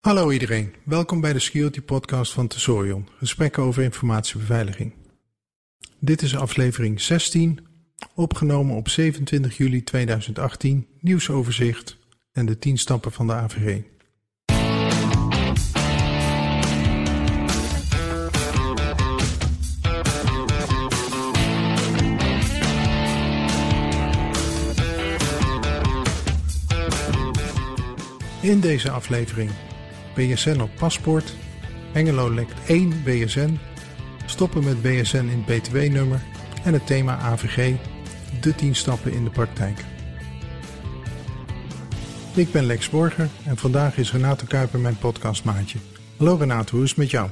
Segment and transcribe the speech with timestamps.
[0.00, 4.92] Hallo iedereen, welkom bij de Security Podcast van Tesorion, gesprekken over informatiebeveiliging.
[5.98, 7.66] Dit is aflevering 16,
[8.14, 11.96] opgenomen op 27 juli 2018, nieuwsoverzicht
[12.32, 13.82] en de 10 stappen van de AVG.
[28.42, 29.50] In deze aflevering
[30.14, 31.34] BSN op paspoort,
[31.92, 33.58] Hengelo lekt 1 BSN,
[34.26, 36.22] stoppen met BSN in het BTW-nummer
[36.64, 37.76] en het thema AVG,
[38.40, 39.84] de 10 stappen in de praktijk.
[42.36, 45.78] Ik ben Lex Borger en vandaag is Renato Kuiper mijn podcastmaatje.
[46.16, 47.28] Hallo Renato, hoe is het met jou?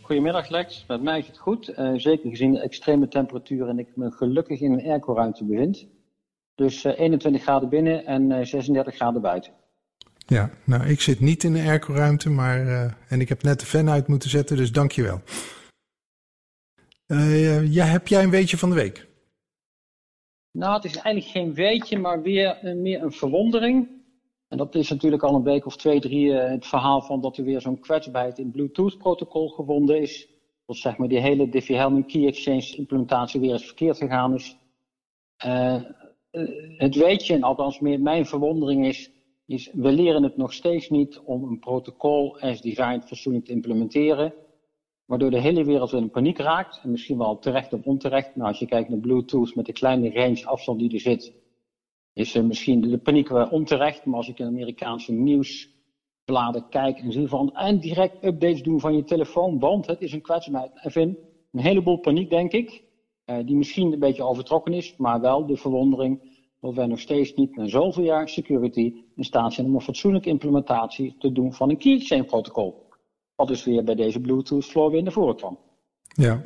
[0.00, 1.78] Goedemiddag Lex, met mij is het goed.
[1.78, 5.86] Uh, zeker gezien de extreme temperatuur en ik me gelukkig in een airco-ruimte bevind.
[6.54, 9.52] Dus uh, 21 graden binnen en uh, 36 graden buiten.
[10.26, 13.66] Ja, nou ik zit niet in de airco-ruimte, maar uh, en ik heb net de
[13.66, 15.20] fan uit moeten zetten, dus dankjewel.
[17.06, 19.08] Uh, ja, heb jij een weetje van de week?
[20.52, 23.88] Nou, het is eigenlijk geen weetje, maar weer meer een verwondering.
[24.48, 27.36] En dat is natuurlijk al een week of twee, drie uh, het verhaal van dat
[27.36, 30.28] er weer zo'n kwetsbaarheid in Bluetooth-protocol gevonden is.
[30.66, 34.56] Dat zeg maar die hele Diffie-Hellman Key Exchange implementatie weer eens verkeerd gegaan is.
[36.76, 39.10] het weetje, en althans meer mijn verwondering is
[39.50, 44.34] is we leren het nog steeds niet om een protocol as designed fatsoenlijk te implementeren,
[45.04, 46.80] waardoor de hele wereld in paniek raakt.
[46.82, 48.36] En misschien wel terecht of onterecht.
[48.36, 51.32] Nou, als je kijkt naar Bluetooth met de kleine range afstand die er zit,
[52.12, 54.04] is er misschien de paniek wel onterecht.
[54.04, 58.96] Maar als ik in Amerikaanse nieuwsbladen kijk en zie van en direct updates doen van
[58.96, 60.72] je telefoon, want het is een kwetsbaarheid.
[60.74, 61.18] En vind
[61.52, 62.82] een heleboel paniek, denk ik,
[63.26, 66.29] uh, die misschien een beetje overtrokken is, maar wel de verwondering
[66.60, 70.28] dat wij nog steeds niet na zoveel jaar security in staat zijn om een fatsoenlijke
[70.28, 72.88] implementatie te doen van een keychain protocol.
[73.34, 75.58] Wat dus weer bij deze Bluetooth flow weer naar voren kwam.
[76.14, 76.42] Ja,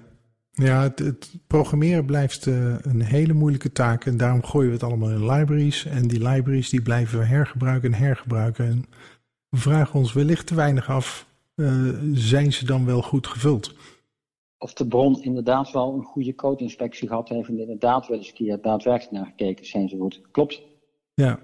[0.53, 5.11] ja het, programmeren blijft uh, een hele moeilijke taak en daarom gooien we het allemaal
[5.11, 5.85] in libraries.
[5.85, 8.67] En die libraries die blijven we hergebruiken en hergebruiken.
[8.67, 8.85] En
[9.49, 11.27] we vragen ons wellicht te weinig af,
[11.57, 13.75] uh, zijn ze dan wel goed gevuld?
[14.59, 18.59] Of de bron inderdaad wel een goede code-inspectie gehad heeft en inderdaad wel eens een
[18.63, 20.21] daadwerkelijk naar gekeken zijn ze goed.
[20.31, 20.63] Klopt.
[21.15, 21.39] Ja.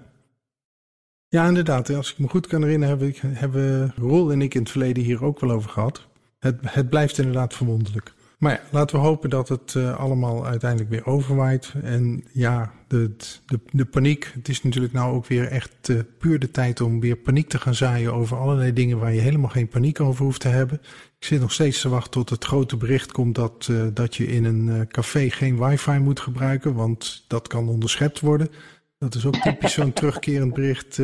[1.27, 1.89] Ja, inderdaad.
[1.89, 5.23] Als ik me goed kan herinneren, hebben, hebben Roel en ik in het verleden hier
[5.23, 6.07] ook wel over gehad.
[6.39, 8.13] Het, het blijft inderdaad verwonderlijk.
[8.37, 11.73] Maar ja, laten we hopen dat het uh, allemaal uiteindelijk weer overwaait.
[11.83, 13.15] En ja, de,
[13.45, 14.31] de, de paniek.
[14.33, 17.59] Het is natuurlijk nou ook weer echt uh, puur de tijd om weer paniek te
[17.59, 20.81] gaan zaaien over allerlei dingen waar je helemaal geen paniek over hoeft te hebben.
[21.19, 24.27] Ik zit nog steeds te wachten tot het grote bericht komt dat, uh, dat je
[24.27, 28.49] in een café geen wifi moet gebruiken, want dat kan onderschept worden.
[28.97, 30.99] Dat is ook typisch zo'n terugkerend bericht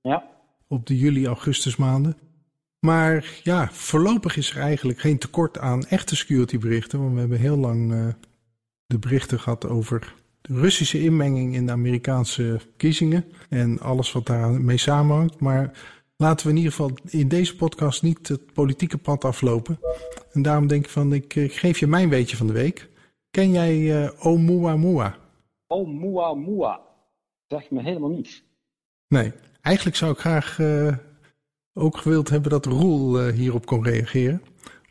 [0.00, 0.24] ja.
[0.68, 2.16] op de juli-augustus maanden.
[2.86, 7.00] Maar ja, voorlopig is er eigenlijk geen tekort aan echte security berichten.
[7.00, 8.14] Want we hebben heel lang
[8.86, 10.14] de berichten gehad over
[10.52, 13.24] Russische inmenging in de Amerikaanse verkiezingen.
[13.48, 15.40] En alles wat daarmee samenhangt.
[15.40, 15.78] Maar
[16.16, 19.80] laten we in ieder geval in deze podcast niet het politieke pad aflopen.
[20.32, 22.88] En daarom denk ik van, ik, ik geef je mijn weetje van de week.
[23.30, 25.16] Ken jij uh, Oumuamua?
[25.66, 26.80] Oumuamua?
[27.46, 28.42] Zeg me helemaal niets.
[29.08, 30.58] Nee, eigenlijk zou ik graag...
[30.58, 30.96] Uh,
[31.74, 34.42] ook gewild hebben dat Roel uh, hierop kon reageren.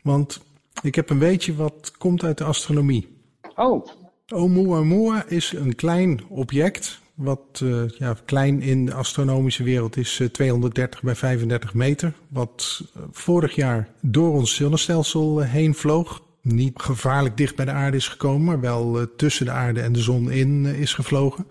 [0.02, 0.40] Want
[0.82, 3.08] ik heb een weetje wat komt uit de astronomie.
[3.54, 3.86] Oh.
[4.32, 7.00] Oumuamua is een klein object.
[7.14, 12.12] Wat uh, ja, klein in de astronomische wereld is uh, 230 bij 35 meter.
[12.28, 16.22] Wat vorig jaar door ons zonnestelsel heen vloog.
[16.42, 20.00] Niet gevaarlijk dicht bij de aarde is gekomen, maar wel tussen de aarde en de
[20.00, 21.46] zon in is gevlogen.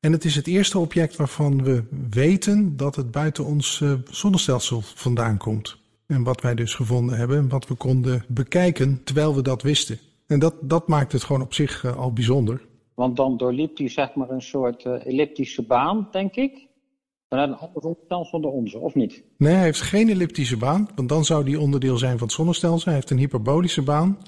[0.00, 5.36] En het is het eerste object waarvan we weten dat het buiten ons zonnestelsel vandaan
[5.36, 5.76] komt.
[6.06, 9.98] En wat wij dus gevonden hebben en wat we konden bekijken terwijl we dat wisten.
[10.26, 12.66] En dat, dat maakt het gewoon op zich uh, al bijzonder.
[12.94, 16.66] Want dan doorliep hij zeg maar een soort uh, elliptische baan, denk ik.
[17.28, 19.24] Vanuit een ander zonnestelsel dan onze, of niet?
[19.38, 22.84] Nee, hij heeft geen elliptische baan, want dan zou die onderdeel zijn van het zonnestelsel.
[22.84, 24.18] Hij heeft een hyperbolische baan.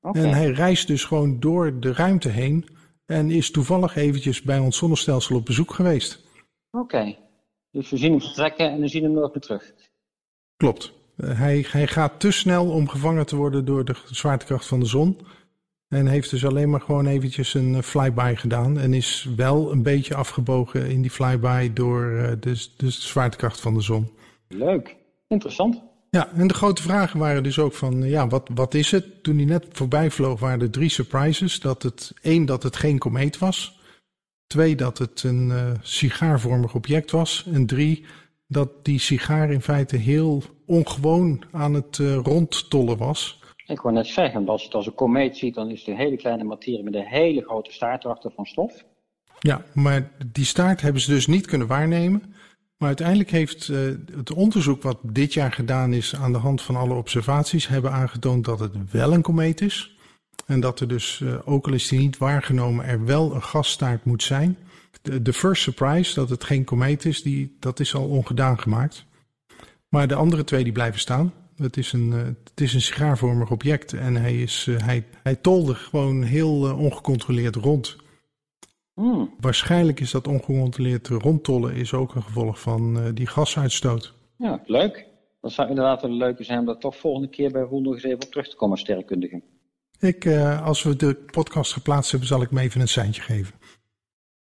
[0.00, 0.22] Okay.
[0.22, 2.66] En hij reist dus gewoon door de ruimte heen
[3.06, 6.26] en is toevallig eventjes bij ons zonnestelsel op bezoek geweest.
[6.70, 7.18] Oké, okay.
[7.70, 9.72] dus we zien hem vertrekken en we zien hem nooit meer terug.
[10.56, 10.92] Klopt.
[11.16, 14.86] Uh, hij, hij gaat te snel om gevangen te worden door de zwaartekracht van de
[14.86, 15.18] zon.
[15.88, 18.78] En heeft dus alleen maar gewoon eventjes een uh, flyby gedaan.
[18.78, 23.74] En is wel een beetje afgebogen in die flyby door uh, de, de zwaartekracht van
[23.74, 24.10] de zon.
[24.48, 24.96] Leuk,
[25.28, 25.82] interessant.
[26.10, 29.22] Ja, en de grote vragen waren dus ook van, ja, wat, wat is het?
[29.22, 31.60] Toen hij net voorbij vloog waren er drie surprises.
[31.60, 33.80] Dat het, één, dat het geen komeet was.
[34.46, 37.48] Twee, dat het een uh, sigaarvormig object was.
[37.52, 38.04] En drie,
[38.46, 43.40] dat die sigaar in feite heel ongewoon aan het uh, rondtollen was.
[43.68, 45.96] Ik wou net zeggen, als je het als een komeet ziet, dan is het een
[45.96, 48.84] hele kleine materie met een hele grote staart erachter van stof.
[49.38, 52.34] Ja, maar die staart hebben ze dus niet kunnen waarnemen.
[52.76, 53.78] Maar uiteindelijk heeft uh,
[54.16, 58.44] het onderzoek wat dit jaar gedaan is aan de hand van alle observaties, hebben aangetoond
[58.44, 59.96] dat het wel een komeet is.
[60.46, 64.04] En dat er dus, uh, ook al is die niet waargenomen, er wel een gasstaart
[64.04, 64.58] moet zijn.
[65.02, 69.04] De, de first surprise, dat het geen komeet is, die, dat is al ongedaan gemaakt.
[69.88, 71.32] Maar de andere twee die blijven staan.
[71.58, 75.34] Het is een, uh, het is een sigaarvormig object en hij, is, uh, hij, hij
[75.34, 77.96] tolde gewoon heel uh, ongecontroleerd rond.
[78.94, 79.34] Mm.
[79.40, 84.14] Waarschijnlijk is dat ongecontroleerd rondtollen is ook een gevolg van die gasuitstoot.
[84.36, 85.06] Ja, leuk.
[85.40, 88.02] Dat zou inderdaad een leuke zijn om daar toch volgende keer bij Roel nog eens
[88.02, 89.42] even op terug te komen als sterrenkundige.
[90.00, 90.26] Ik,
[90.62, 93.54] als we de podcast geplaatst hebben, zal ik me even een seintje geven.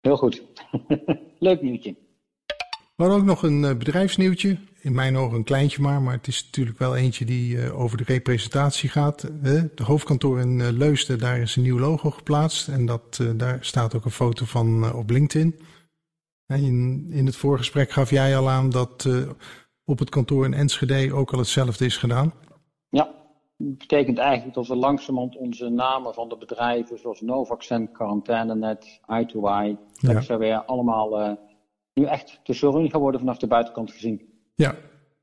[0.00, 0.42] Heel goed.
[1.38, 1.96] Leuk nieuwtje.
[2.96, 4.58] We hadden ook nog een bedrijfsnieuwtje.
[4.86, 7.96] In mijn ogen een kleintje maar, maar het is natuurlijk wel eentje die uh, over
[7.96, 9.20] de representatie gaat.
[9.42, 12.68] De hoofdkantoor in Leusden, daar is een nieuw logo geplaatst.
[12.68, 15.58] En dat, daar staat ook een foto van op LinkedIn.
[16.46, 19.08] In, in het voorgesprek gaf jij al aan dat
[19.84, 22.32] op het kantoor in Enschede ook al hetzelfde is gedaan.
[22.88, 23.14] Ja,
[23.56, 29.76] dat betekent eigenlijk dat we langzamerhand onze namen van de bedrijven zoals Novaccent, QuarantineNet, i2i,
[29.92, 30.64] Flexaware, ja.
[30.66, 31.38] allemaal
[31.94, 34.34] nu echt te zullen gaan worden vanaf de buitenkant gezien.
[34.56, 34.76] Ja,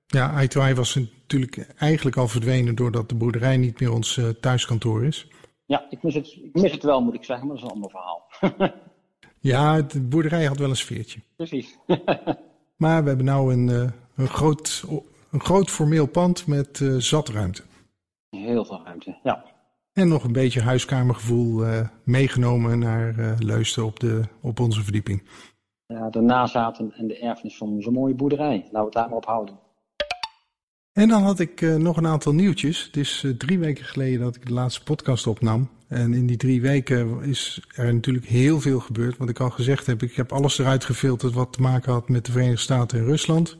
[0.05, 5.05] ja i2i was natuurlijk eigenlijk al verdwenen doordat de boerderij niet meer ons uh, thuiskantoor
[5.05, 5.27] is.
[5.65, 7.75] Ja, ik mis, het, ik mis het wel moet ik zeggen, maar dat is een
[7.75, 8.27] ander verhaal.
[9.53, 11.19] ja, de boerderij had wel een sfeertje.
[11.35, 11.77] Precies.
[12.83, 14.83] maar we hebben nu een, uh, een, groot,
[15.31, 17.63] een groot formeel pand met uh, zat ruimte.
[18.29, 19.45] Heel veel ruimte, ja.
[19.93, 21.65] En nog een beetje huiskamergevoel
[22.03, 25.23] meegenomen naar Leusden op, de, op onze verdieping.
[26.11, 28.57] De nazaten en de erfenis van onze mooie boerderij.
[28.57, 29.59] Laten we het daar maar op houden.
[30.93, 32.83] En dan had ik uh, nog een aantal nieuwtjes.
[32.83, 35.69] Het is drie weken geleden dat ik de laatste podcast opnam.
[35.87, 39.17] En in die drie weken is er natuurlijk heel veel gebeurd.
[39.17, 42.25] Wat ik al gezegd heb, ik heb alles eruit gefilterd wat te maken had met
[42.25, 43.57] de Verenigde Staten en Rusland.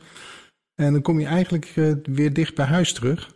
[0.76, 3.36] En dan kom je eigenlijk weer dicht bij huis terug.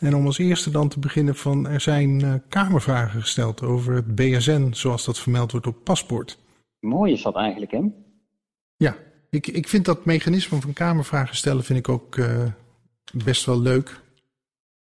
[0.00, 4.72] En om als eerste dan te beginnen van er zijn kamervragen gesteld over het BSN
[4.72, 6.38] zoals dat vermeld wordt op paspoort.
[6.80, 7.80] Mooi is dat eigenlijk hè?
[9.30, 12.44] Ik, ik vind dat mechanisme van kamervragen stellen vind ik ook uh,
[13.24, 14.00] best wel leuk.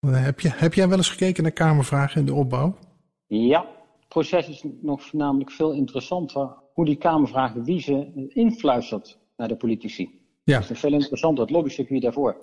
[0.01, 2.79] Uh, heb, je, heb jij wel eens gekeken naar kamervragen in de opbouw?
[3.27, 3.61] Ja,
[3.99, 9.57] het proces is nog voornamelijk veel interessanter hoe die kamervragen wie ze influistert naar de
[9.57, 10.21] politici.
[10.45, 10.61] Ja.
[10.61, 12.37] Dat is veel interessanter, het lobbycircuit daarvoor.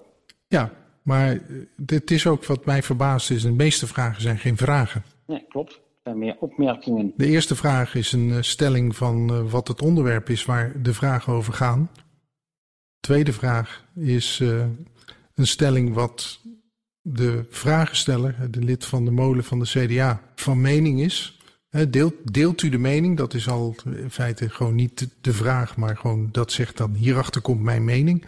[0.48, 1.42] Ja, maar
[1.76, 3.42] dit is ook wat mij verbaast is.
[3.42, 5.04] De meeste vragen zijn geen vragen.
[5.26, 5.80] Nee, klopt.
[6.08, 7.14] Er meer opmerkingen.
[7.18, 11.34] De eerste vraag is een stelling van uh, wat het onderwerp is waar de vragen
[11.34, 11.90] over gaan.
[11.94, 14.66] De tweede vraag is uh,
[15.34, 16.40] een stelling wat
[17.02, 21.40] de vragensteller, de lid van de molen van de CDA, van mening is.
[21.90, 23.18] Deelt, deelt u de mening?
[23.18, 27.42] Dat is al in feite gewoon niet de vraag, maar gewoon dat zegt dan hierachter
[27.42, 28.26] komt mijn mening.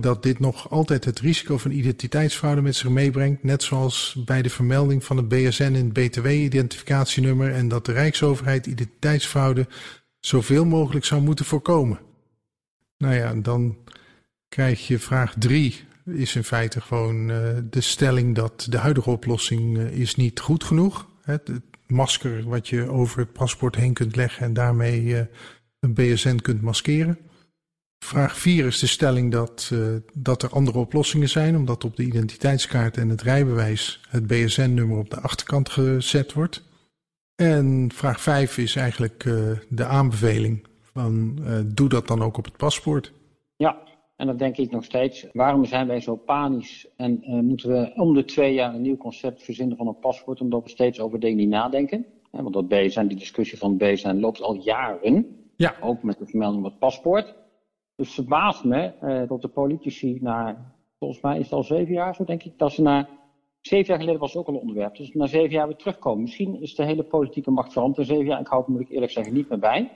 [0.00, 3.42] Dat dit nog altijd het risico van identiteitsfraude met zich meebrengt.
[3.42, 7.52] Net zoals bij de vermelding van het BSN in het BTW-identificatienummer.
[7.52, 9.66] En dat de Rijksoverheid identiteitsfraude
[10.20, 11.98] zoveel mogelijk zou moeten voorkomen.
[12.98, 13.76] Nou ja, dan
[14.48, 15.84] krijg je vraag 3.
[16.04, 17.36] Is in feite gewoon uh,
[17.70, 21.08] de stelling dat de huidige oplossing uh, is niet goed genoeg.
[21.22, 25.20] Het, het, masker wat je over het paspoort heen kunt leggen en daarmee uh,
[25.80, 27.18] een BSN kunt maskeren.
[28.12, 32.02] Vraag 4 is de stelling dat, uh, dat er andere oplossingen zijn, omdat op de
[32.02, 36.62] identiteitskaart en het rijbewijs het BSN-nummer op de achterkant gezet wordt.
[37.34, 42.44] En vraag 5 is eigenlijk uh, de aanbeveling van uh, doe dat dan ook op
[42.44, 43.12] het paspoort.
[43.56, 43.82] Ja,
[44.16, 48.14] en dan denk ik nog steeds, waarom zijn wij zo panisch en moeten we om
[48.14, 51.36] de twee jaar een nieuw concept verzinnen van een paspoort, omdat we steeds over dingen
[51.36, 52.06] niet nadenken?
[52.32, 55.26] Ja, want dat BSN, die discussie van het BSN loopt al jaren,
[55.56, 55.74] ja.
[55.80, 57.40] ook met de vermelding van het paspoort.
[57.96, 61.92] Dus het verbaast me uh, dat de politici na, volgens mij is het al zeven
[61.92, 63.08] jaar zo denk ik, dat ze na,
[63.60, 66.22] zeven jaar geleden was het ook al een onderwerp, dus na zeven jaar weer terugkomen.
[66.22, 68.90] Misschien is de hele politieke macht veranderd in zeven jaar, ik hou het moet ik
[68.90, 69.90] eerlijk zeggen niet meer bij.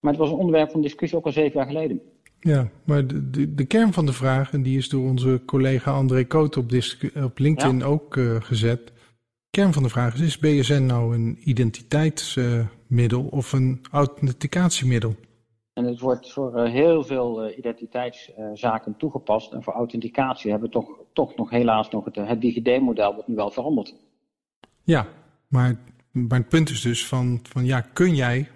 [0.00, 2.00] Maar het was een onderwerp van discussie ook al zeven jaar geleden.
[2.40, 5.92] Ja, maar de, de, de kern van de vraag, en die is door onze collega
[5.92, 6.70] André Koot op,
[7.24, 7.84] op LinkedIn ja.
[7.84, 8.86] ook uh, gezet.
[8.86, 15.14] De kern van de vraag is, is BSN nou een identiteitsmiddel uh, of een authenticatiemiddel?
[15.74, 19.52] En het wordt voor uh, heel veel uh, identiteitszaken uh, toegepast.
[19.52, 23.50] En voor authenticatie hebben we toch, toch nog helaas nog het, DigiD-model wordt nu wel
[23.50, 23.94] veranderd.
[24.82, 25.06] Ja,
[25.48, 25.78] maar,
[26.28, 28.48] het punt is dus van, van ja, kun jij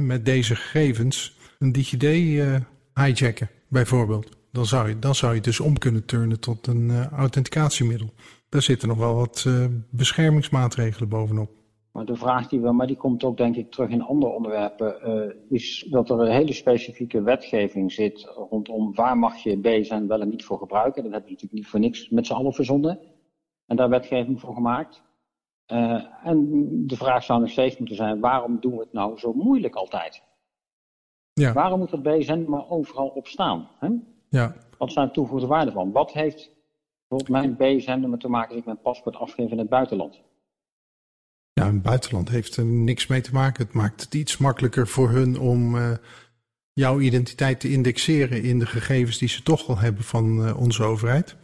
[0.00, 2.02] met deze gegevens een DigiD
[2.94, 4.42] hijacken, bijvoorbeeld?
[4.54, 8.14] dan zou je, dan zou je dus om kunnen turnen tot een uh, authenticatiemiddel.
[8.48, 11.50] Daar zitten nog wel wat uh, beschermingsmaatregelen bovenop.
[11.94, 15.08] Maar de vraag die we, maar die komt ook denk ik terug in andere onderwerpen,
[15.08, 20.20] uh, is dat er een hele specifieke wetgeving zit rondom waar mag je BSN wel
[20.20, 21.02] en niet voor gebruiken.
[21.02, 23.00] Dat hebben we natuurlijk niet voor niks met z'n allen verzonden
[23.66, 25.02] en daar wetgeving voor gemaakt.
[25.72, 29.32] Uh, en de vraag zou nog steeds moeten zijn, waarom doen we het nou zo
[29.32, 30.22] moeilijk altijd?
[31.32, 31.52] Ja.
[31.52, 33.68] Waarom moet dat BSN maar overal op staan?
[33.78, 33.88] Hè?
[34.28, 34.54] Ja.
[34.78, 35.92] Wat zijn de toegevoegde waarden van?
[35.92, 36.50] Wat heeft
[37.08, 40.22] bijvoorbeeld mijn BSN-nummer te maken als ik mijn paspoort afgeef in het buitenland?
[41.54, 43.64] Ja, in het buitenland heeft er niks mee te maken.
[43.64, 45.90] Het maakt het iets makkelijker voor hun om uh,
[46.72, 50.82] jouw identiteit te indexeren in de gegevens die ze toch al hebben van uh, onze
[50.82, 51.36] overheid.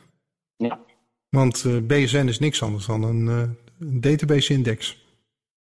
[0.56, 0.80] Ja.
[1.28, 3.26] Want uh, BSN is niks anders dan een,
[3.78, 5.04] een database-index.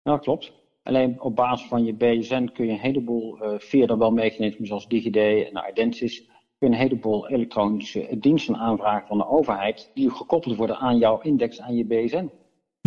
[0.02, 0.52] Ja, klopt.
[0.84, 4.88] Alleen op basis van je BSN kun je een heleboel, via dan wel mechanismen zoals
[4.88, 6.18] DigiD en Identis,
[6.58, 11.22] kun je een heleboel elektronische diensten aanvragen van de overheid die gekoppeld worden aan jouw
[11.22, 12.30] index, aan je BSN.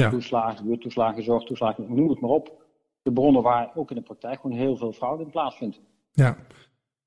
[0.02, 0.10] Ja.
[0.10, 2.64] Toeslagen, buurttoeslagen, zorgtoeslagen, noem het maar op.
[3.02, 5.80] De bronnen waar ook in de praktijk gewoon heel veel fraude in plaatsvindt.
[6.12, 6.36] Ja,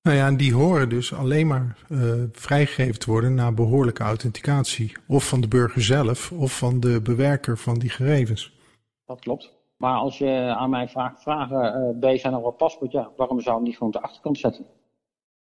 [0.01, 4.91] nou ja, en die horen dus alleen maar uh, vrijgegeven te worden na behoorlijke authenticatie.
[5.07, 8.57] Of van de burger zelf, of van de bewerker van die gegevens.
[9.05, 9.53] Dat klopt.
[9.77, 13.41] Maar als je aan mij vraagt, vragen, uh, B zijn er wat paspoort, ja, waarom
[13.41, 14.65] zou je niet gewoon op de achterkant zetten?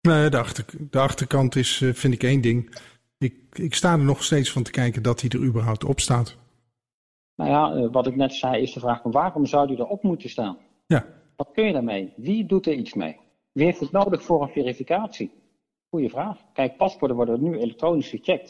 [0.01, 2.79] Nee, de, achter, de achterkant is, uh, vind ik één ding.
[3.19, 6.37] Ik, ik sta er nog steeds van te kijken dat hij er überhaupt op staat.
[7.41, 10.31] Nou ja, eh, wat ik net zei is de vraag: waarom zou die erop moeten
[10.31, 10.59] staan?
[10.87, 11.07] Ja.
[11.37, 12.13] Wat kun je daarmee?
[12.17, 13.17] Wie doet er iets mee?
[13.53, 15.31] Wie heeft het nodig voor een verificatie?
[15.89, 16.39] Goeie vraag.
[16.53, 18.49] Kijk, paspoorten worden nu elektronisch gecheckt.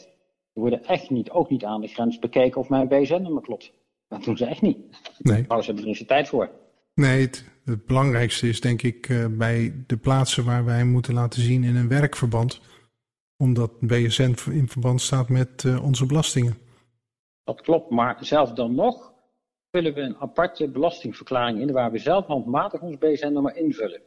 [0.53, 3.73] Die worden echt niet, ook niet aan de grens bekeken of mijn BSN-nummer klopt.
[4.07, 4.77] Dat doen ze echt niet.
[5.17, 5.45] Nee.
[5.47, 6.49] Daar hebben er niet tijd voor.
[6.93, 11.41] Nee, het, het, belangrijkste is denk ik uh, bij de plaatsen waar wij moeten laten
[11.41, 12.61] zien in een werkverband.
[13.37, 16.57] Omdat BSN in verband staat met uh, onze belastingen.
[17.43, 19.13] Dat klopt, maar zelfs dan nog
[19.71, 24.01] vullen we een aparte belastingverklaring in waar we zelf handmatig ons BSN-nummer invullen.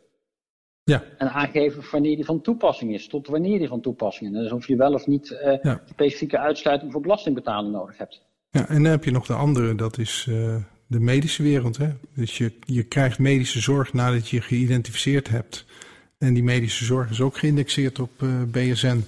[0.85, 1.03] Ja.
[1.19, 4.43] En aangeven wanneer die van toepassing is, tot wanneer die van toepassing is.
[4.43, 5.31] Dus of je wel of niet
[5.65, 8.23] uh, specifieke uitsluiting voor belastingbetaling nodig hebt.
[8.51, 11.77] Ja, en dan heb je nog de andere, dat is uh, de medische wereld.
[11.77, 11.89] Hè?
[12.15, 15.65] Dus je, je krijgt medische zorg nadat je geïdentificeerd hebt.
[16.19, 19.05] En die medische zorg is ook geïndexeerd op uh, BSN.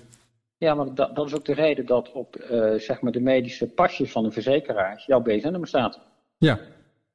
[0.59, 3.67] Ja, maar dat, dat, is ook de reden dat op uh, zeg maar de medische
[3.67, 6.01] pasjes van een verzekeraar jouw BSN-nummer staat.
[6.39, 6.59] Ja.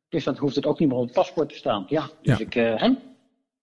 [0.09, 1.85] Dus dan hoeft het ook niet meer op het paspoort te staan.
[1.87, 2.45] Ja, dus ja.
[2.45, 2.55] ik...
[2.55, 2.89] Uh, hè?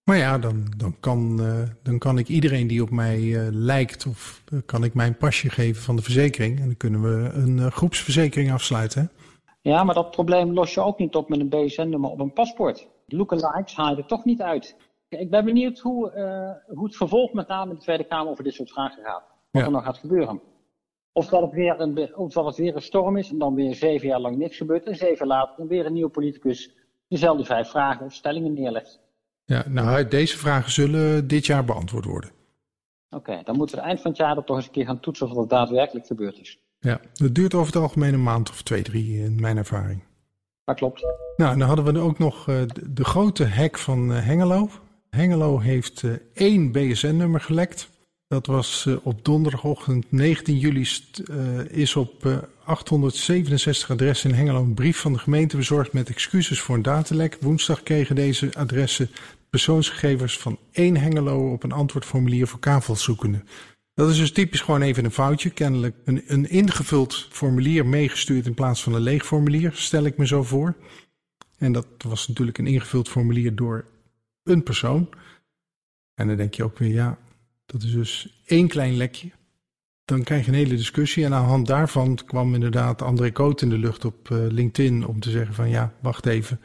[0.03, 3.19] Maar ja, dan, dan, kan, uh, dan kan ik iedereen die op mij
[3.51, 6.59] lijkt, of kan ik mijn pasje geven van de verzekering.
[6.59, 9.11] En dan kunnen we een groepsverzekering afsluiten.
[9.61, 12.87] Ja, maar dat probleem los je ook niet op met een BSN-nummer op een paspoort.
[13.07, 14.75] Lookalikes haal je er toch niet uit.
[15.09, 16.11] Ik ben benieuwd hoe,
[16.67, 19.63] hoe het vervolg met name in de Tweede Kamer over dit soort vragen gaat wat
[19.63, 20.41] er nog gaat gebeuren.
[21.11, 23.75] Of dat, het weer een, of dat het weer een storm is en dan weer
[23.75, 26.75] zeven jaar lang niks gebeurt en zeven later dan weer een nieuwe politicus
[27.07, 28.99] dezelfde vijf vragen of stellingen neerlegt.
[29.45, 32.31] Ja, nou, deze vragen zullen dit jaar beantwoord worden.
[33.09, 35.27] Oké, dan moeten we eind van het jaar dat toch eens een keer gaan toetsen
[35.27, 36.59] of dat daadwerkelijk gebeurd is.
[36.79, 40.03] Ja, dat duurt over het algemeen een maand of twee, drie in mijn ervaring.
[40.63, 41.05] Dat klopt.
[41.37, 44.69] Nou, dan hadden we ook nog uh, de, grote hack van uh, Hengelo.
[45.09, 47.89] Hengelo heeft uh, één BSN-nummer gelekt.
[48.29, 50.87] Dat was uh, op donderdagochtend 19 juli
[51.31, 56.09] uh, is op uh, 867 adressen in Hengelo een brief van de gemeente bezorgd met
[56.09, 57.37] excuses voor een datalek.
[57.41, 59.09] Woensdag kregen deze adressen
[59.49, 63.47] persoonsgegevens van één Hengelo op een antwoordformulier voor kavelzoekenden.
[63.93, 65.49] Dat is dus typisch gewoon even een foutje.
[65.49, 70.27] Kennelijk een, een ingevuld formulier meegestuurd in plaats van een leeg formulier, stel ik me
[70.27, 70.75] zo voor.
[71.57, 73.85] En dat was natuurlijk een ingevuld formulier door
[74.43, 75.09] een persoon.
[76.15, 77.17] En dan denk je ook weer, ja,
[77.71, 79.29] dat is dus één klein lekje.
[80.05, 81.25] Dan krijg je een hele discussie.
[81.25, 85.07] En aan de hand daarvan kwam inderdaad André Koot in de lucht op uh, LinkedIn
[85.07, 86.59] om te zeggen van ja, wacht even.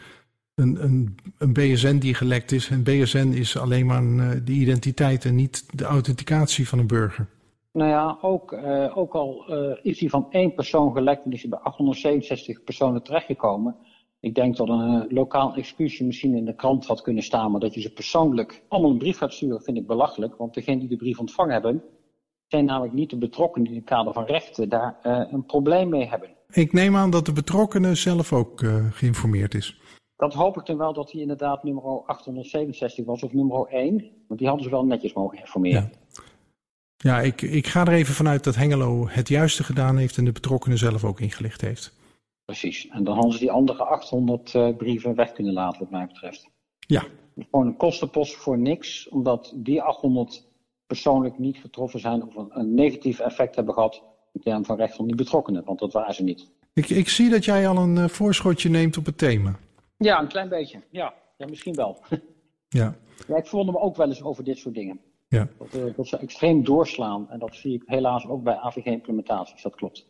[0.55, 2.69] Een, een, een BSN die gelekt is.
[2.69, 7.27] Een BSN is alleen maar uh, de identiteit en niet de authenticatie van een burger.
[7.73, 9.45] Nou ja, ook, uh, ook al
[9.83, 13.77] is die van één persoon gelekt en is hij bij 867 personen terechtgekomen
[14.25, 17.61] ik denk dat een uh, lokaal excuusje misschien in de krant had kunnen staan, maar
[17.61, 20.37] dat je ze persoonlijk allemaal een brief gaat sturen, vind ik belachelijk.
[20.37, 21.83] Want degenen die de brief ontvangen hebben,
[22.47, 25.89] zijn namelijk niet de betrokkenen die in het kader van rechten daar uh, een probleem
[25.89, 26.29] mee hebben.
[26.51, 29.81] Ik neem aan dat de betrokkenen zelf ook uh, geïnformeerd is.
[30.17, 34.11] Dat hoop ik dan wel dat hij inderdaad nummer 867 was of nummer 1.
[34.29, 35.91] Want die hadden ze wel netjes mogen informeren.
[35.93, 36.23] Ja.
[36.97, 40.33] Ja, ik, ik ga er even vanuit dat Hengelo het juiste gedaan heeft en de
[40.33, 41.93] betrokkenen zelf ook ingelicht heeft.
[42.45, 42.89] Precies.
[42.89, 46.07] En dan hadden ze die andere 800 uh, eh, brieven weg kunnen laten, wat mij
[46.07, 46.49] betreft.
[46.79, 47.05] Ja.
[47.51, 50.47] Gewoon een kostenpost voor niks, omdat die 800
[50.87, 54.97] persoonlijk niet getroffen zijn of een, een negatief effect hebben gehad in termen van recht
[54.97, 56.51] van die betrokkenen, want dat waren ze niet.
[56.73, 59.59] Ik, ik zie dat jij al een uh, voorschotje neemt op het thema.
[59.97, 60.81] Ja, een klein beetje.
[60.91, 61.99] Ja, ja misschien wel.
[62.69, 62.97] ja.
[63.27, 63.37] ja.
[63.37, 65.01] Ik verwonder me ook wel eens over dit soort dingen.
[65.29, 65.49] Ja.
[65.59, 67.31] Dat, uh, dat ze extreem doorslaan.
[67.31, 69.63] En dat zie ik helaas ook bij AVG-implementaties.
[69.63, 70.07] Dat klopt.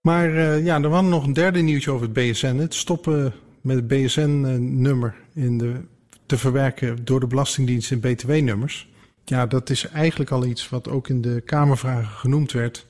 [0.00, 2.56] Maar uh, ja, er was nog een derde nieuwtje over het BSN.
[2.56, 5.80] Het stoppen met het BSN-nummer de,
[6.26, 8.88] te verwerken door de Belastingdienst in BTW-nummers.
[9.24, 12.86] Ja, dat is eigenlijk al iets wat ook in de Kamervragen genoemd werd.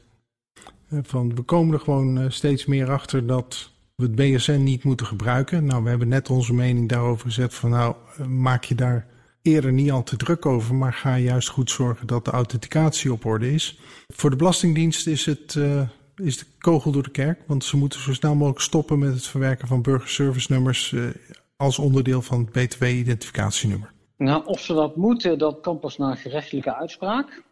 [1.03, 5.65] Van, we komen er gewoon steeds meer achter dat we het BSN niet moeten gebruiken.
[5.65, 7.95] Nou, we hebben net onze mening daarover gezet van nou,
[8.29, 9.07] maak je daar
[9.43, 13.25] eerder niet al te druk over, maar ga juist goed zorgen dat de authenticatie op
[13.25, 13.81] orde is.
[14.09, 15.59] Voor de Belastingdienst is, het,
[16.21, 19.27] is de kogel door de kerk, want ze moeten zo snel mogelijk stoppen met het
[19.27, 21.11] verwerken van burgerservice nummers uh,
[21.57, 23.93] als onderdeel van het BTW-identificatienummer.
[24.17, 27.43] Nou, of ze dat moeten, dat kan pas na gerechtelijke uitspraak.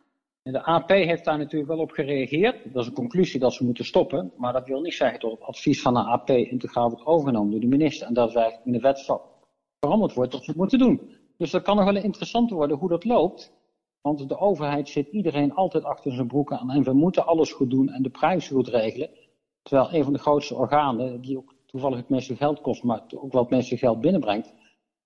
[0.43, 2.57] De AP heeft daar natuurlijk wel op gereageerd.
[2.73, 4.33] Dat is een conclusie dat ze moeten stoppen.
[4.37, 7.61] Maar dat wil niet zeggen dat het advies van de AP integraal wordt overgenomen door
[7.61, 8.07] de minister.
[8.07, 9.05] En dat wij in de wet
[9.81, 11.01] veranderd wordt dat ze het moeten doen.
[11.37, 13.53] Dus dat kan nog wel interessant worden hoe dat loopt.
[14.01, 16.71] Want de overheid zit iedereen altijd achter zijn broek aan.
[16.71, 19.11] En we moeten alles goed doen en de prijs goed regelen.
[19.63, 23.33] Terwijl een van de grootste organen, die ook toevallig het meeste geld kost, maar ook
[23.33, 24.55] het meeste geld binnenbrengt.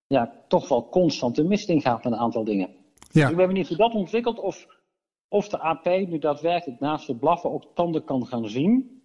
[0.06, 2.68] Ja, toch wel constant de mist ingaat met een aantal dingen.
[2.68, 3.22] Ja.
[3.22, 4.38] Dus ik ben benieuwd hoe dat ontwikkelt.
[4.38, 4.66] Of,
[5.28, 9.02] of de AP nu daadwerkelijk naast het blaffen ook tanden kan gaan zien.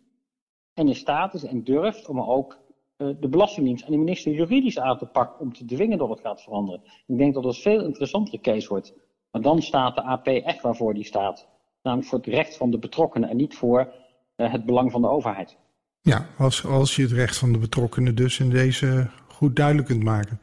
[0.73, 2.57] En in staat is en durft om ook
[2.97, 6.19] uh, de Belastingdienst en de minister juridisch aan te pakken om te dwingen dat het
[6.19, 6.81] gaat veranderen.
[7.07, 8.93] Ik denk dat het een veel interessantere case wordt.
[9.31, 11.47] Maar dan staat de AP echt waarvoor die staat.
[11.81, 13.93] Namelijk voor het recht van de betrokkenen en niet voor
[14.37, 15.57] uh, het belang van de overheid.
[16.01, 20.03] Ja, als, als je het recht van de betrokkenen dus in deze goed duidelijk kunt
[20.03, 20.39] maken.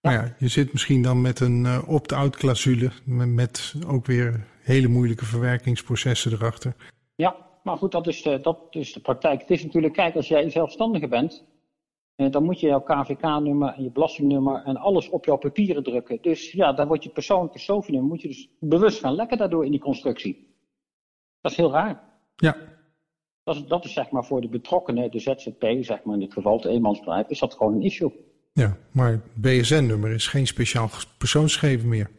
[0.00, 0.10] Ja.
[0.10, 4.88] Nou ja, je zit misschien dan met een uh, opt-out clausule met ook weer hele
[4.88, 6.74] moeilijke verwerkingsprocessen erachter.
[7.14, 9.40] Ja, maar goed, dat is de, dat is de praktijk.
[9.40, 11.44] Het is natuurlijk, kijk, als jij zelfstandige bent,
[12.28, 16.18] dan moet je jouw KVK-nummer en je belastingnummer en alles op jouw papieren drukken.
[16.20, 19.70] Dus ja, dan wordt je persoonlijke SOFI-nummer, moet je dus bewust gaan lekken daardoor in
[19.70, 20.48] die constructie.
[21.40, 22.02] Dat is heel raar.
[22.36, 22.56] Ja.
[23.42, 26.32] Dat is, dat is zeg maar voor de betrokkenen, de ZZP, zeg maar in dit
[26.32, 28.12] geval, het eenmansbedrijf, is dat gewoon een issue.
[28.52, 32.10] Ja, maar het BSN-nummer is geen speciaal persoonsgegeven meer.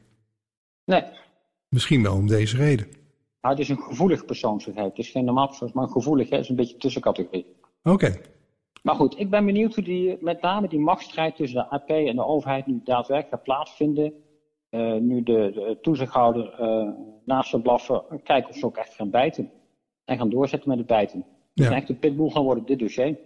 [0.86, 1.04] Nee.
[1.70, 2.88] Misschien wel om deze reden.
[3.42, 4.90] Nou, het is een gevoelig persoonsgegeven.
[4.90, 6.30] Het is geen normaal persoons, maar gevoelig.
[6.30, 6.36] Hè?
[6.36, 7.46] Het is een beetje tussencategorie.
[7.84, 7.92] Oké.
[7.92, 8.22] Okay.
[8.82, 12.16] Maar goed, ik ben benieuwd hoe die, met name die machtsstrijd tussen de AP en
[12.16, 14.14] de overheid nu daadwerkelijk gaat plaatsvinden.
[14.70, 16.90] Uh, nu de, de toezichthouder uh,
[17.26, 19.52] naast ze blaffen, kijken of ze ook echt gaan bijten.
[20.06, 21.26] En gaan doorzetten met het bijten.
[21.54, 21.76] Dus ja.
[21.76, 23.18] echt een pitbull gaan worden dit dossier.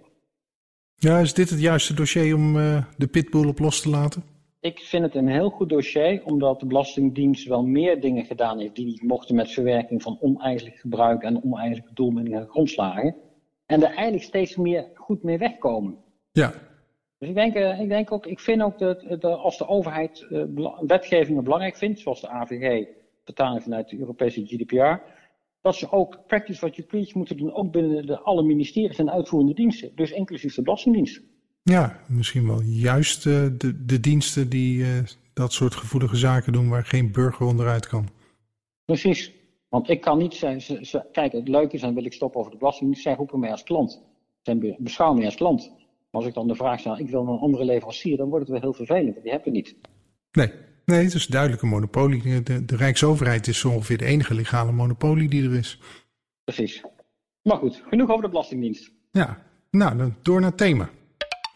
[0.95, 4.23] Ja, is dit het juiste dossier om uh, de pitbull op los te laten?
[4.59, 8.75] Ik vind het een heel goed dossier, omdat de Belastingdienst wel meer dingen gedaan heeft
[8.75, 13.15] die niet mochten met verwerking van oneigenlijk gebruik en oneigenlijke doelmiddelen en grondslagen.
[13.65, 15.97] En er eigenlijk steeds meer goed mee wegkomen.
[16.31, 16.53] Ja.
[17.17, 20.25] Dus ik denk, uh, ik denk ook, ik vind ook dat, dat als de overheid
[20.29, 20.43] uh,
[20.87, 22.87] wetgevingen belangrijk vindt, zoals de AVG,
[23.23, 25.01] vertaling vanuit de Europese GDPR,
[25.61, 29.11] dat ze ook practice what you preach moeten doen, ook binnen de, alle ministeries en
[29.11, 29.91] uitvoerende diensten.
[29.95, 31.21] Dus inclusief de Belastingdienst.
[31.63, 34.87] Ja, misschien wel juist de, de diensten die uh,
[35.33, 38.07] dat soort gevoelige zaken doen waar geen burger onderuit kan.
[38.85, 39.31] Precies.
[39.75, 42.51] Want ik kan niet zeggen, ze, kijk, het leuke is, dan wil ik stoppen over
[42.51, 42.97] de belasting.
[42.97, 44.01] Zij roepen mij als klant.
[44.41, 45.69] Zij beschouwen mij als klant.
[45.69, 48.51] Maar als ik dan de vraag stel, ik wil een andere leverancier, dan wordt het
[48.51, 49.21] wel heel vervelend.
[49.21, 49.75] Die hebben we niet.
[50.31, 50.51] Nee,
[50.85, 52.43] nee, het is duidelijk een monopolie.
[52.43, 55.79] De, de Rijksoverheid is zo ongeveer de enige legale monopolie die er is.
[56.43, 56.83] Precies.
[57.41, 58.91] Maar goed, genoeg over de Belastingdienst.
[59.11, 60.89] Ja, nou, dan door naar het thema.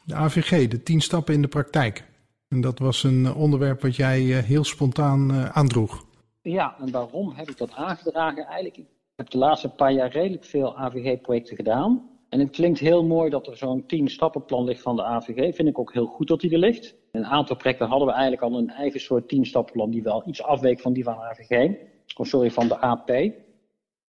[0.05, 2.03] De AVG, de tien stappen in de praktijk.
[2.47, 6.08] En dat was een onderwerp wat jij heel spontaan aandroeg.
[6.49, 8.45] Ja, en waarom heb ik dat aangedragen?
[8.45, 8.85] Eigenlijk, ik
[9.15, 12.09] heb de laatste paar jaar redelijk veel AVG-projecten gedaan.
[12.29, 15.55] En het klinkt heel mooi dat er zo'n tien stappenplan ligt van de AVG.
[15.55, 16.95] Vind ik ook heel goed dat die er ligt.
[17.12, 20.43] Een aantal projecten hadden we eigenlijk al een eigen soort tien stappenplan die wel iets
[20.43, 21.75] afweek van die van de AVG.
[22.17, 23.07] Of sorry, van de AP.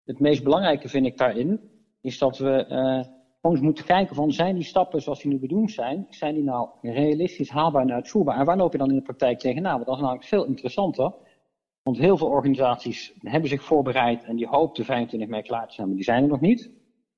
[0.03, 1.59] Het meest belangrijke vind ik daarin,
[2.01, 3.03] is dat we uh,
[3.41, 6.69] gewoon moeten kijken van zijn die stappen zoals die nu bedoeld zijn, zijn die nou
[6.81, 8.39] realistisch, haalbaar en uitvoerbaar?
[8.39, 9.73] En waar loop je dan in de praktijk tegenaan?
[9.73, 11.13] Want dat is namelijk veel interessanter.
[11.89, 15.87] Want heel veel organisaties hebben zich voorbereid en die hoopten 25 mei klaar te zijn,
[15.87, 16.71] maar die zijn er nog niet.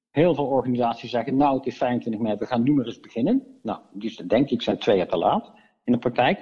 [0.10, 3.44] Heel veel organisaties zeggen, nou het is 25 mei, we gaan nu maar eens beginnen.
[3.62, 5.52] Nou, dus denk ik zijn twee jaar te laat
[5.84, 6.40] in de praktijk.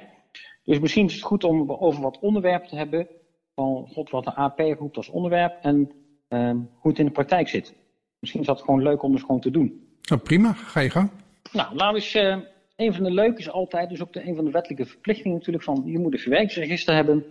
[0.64, 3.08] Dus misschien is het goed om over wat onderwerpen te hebben.
[3.56, 5.92] Van god, wat de AP roept als onderwerp en
[6.28, 7.76] um, hoe het in de praktijk zit.
[8.20, 9.98] Misschien is dat gewoon leuk om eens gewoon te doen.
[10.02, 11.10] Nou, prima, ga je gang.
[11.52, 12.16] Nou, laten we eens.
[12.16, 12.38] Uh,
[12.76, 15.64] een van de leuke is altijd, dus ook de, een van de wettelijke verplichtingen natuurlijk,
[15.64, 17.26] van je moet een verwerkingsregister hebben.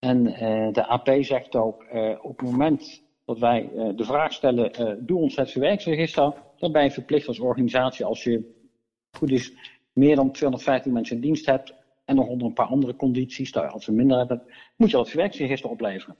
[0.00, 0.24] En
[0.72, 1.86] de AP zegt ook,
[2.22, 6.90] op het moment dat wij de vraag stellen, doe ons het verwerksregister, dan ben je
[6.90, 8.54] verplicht als organisatie, als je
[9.10, 9.52] goed is,
[9.92, 13.86] meer dan 215 mensen in dienst hebt en nog onder een paar andere condities, als
[13.86, 14.42] we minder hebben,
[14.76, 16.16] moet je dat verwerksregister opleveren.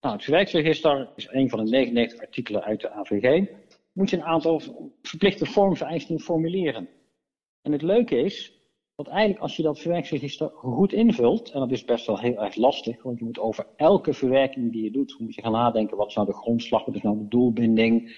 [0.00, 3.46] Nou, het verwerksregister is een van de 99 artikelen uit de AVG.
[3.92, 4.60] Moet je een aantal
[5.02, 6.88] verplichte vormvereisten formuleren.
[7.62, 8.52] En het leuke is
[8.96, 12.56] dat eigenlijk als je dat verwerksregister goed invult, en dat is best wel heel erg
[12.56, 16.08] lastig, want je moet over elke verwerking die je doet, moet je gaan nadenken, wat
[16.08, 18.16] is nou de grondslag, wat is nou de doelbinding,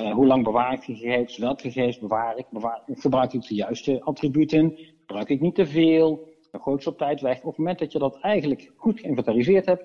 [0.00, 4.02] uh, hoe lang bewaar ik gegevens, welke gegevens bewaar ik, bewaar, gebruik ik de juiste
[4.02, 7.38] attributen, gebruik ik niet te veel, dan gooi ik ze op tijd weg.
[7.38, 9.84] Op het moment dat je dat eigenlijk goed geïnventariseerd hebt,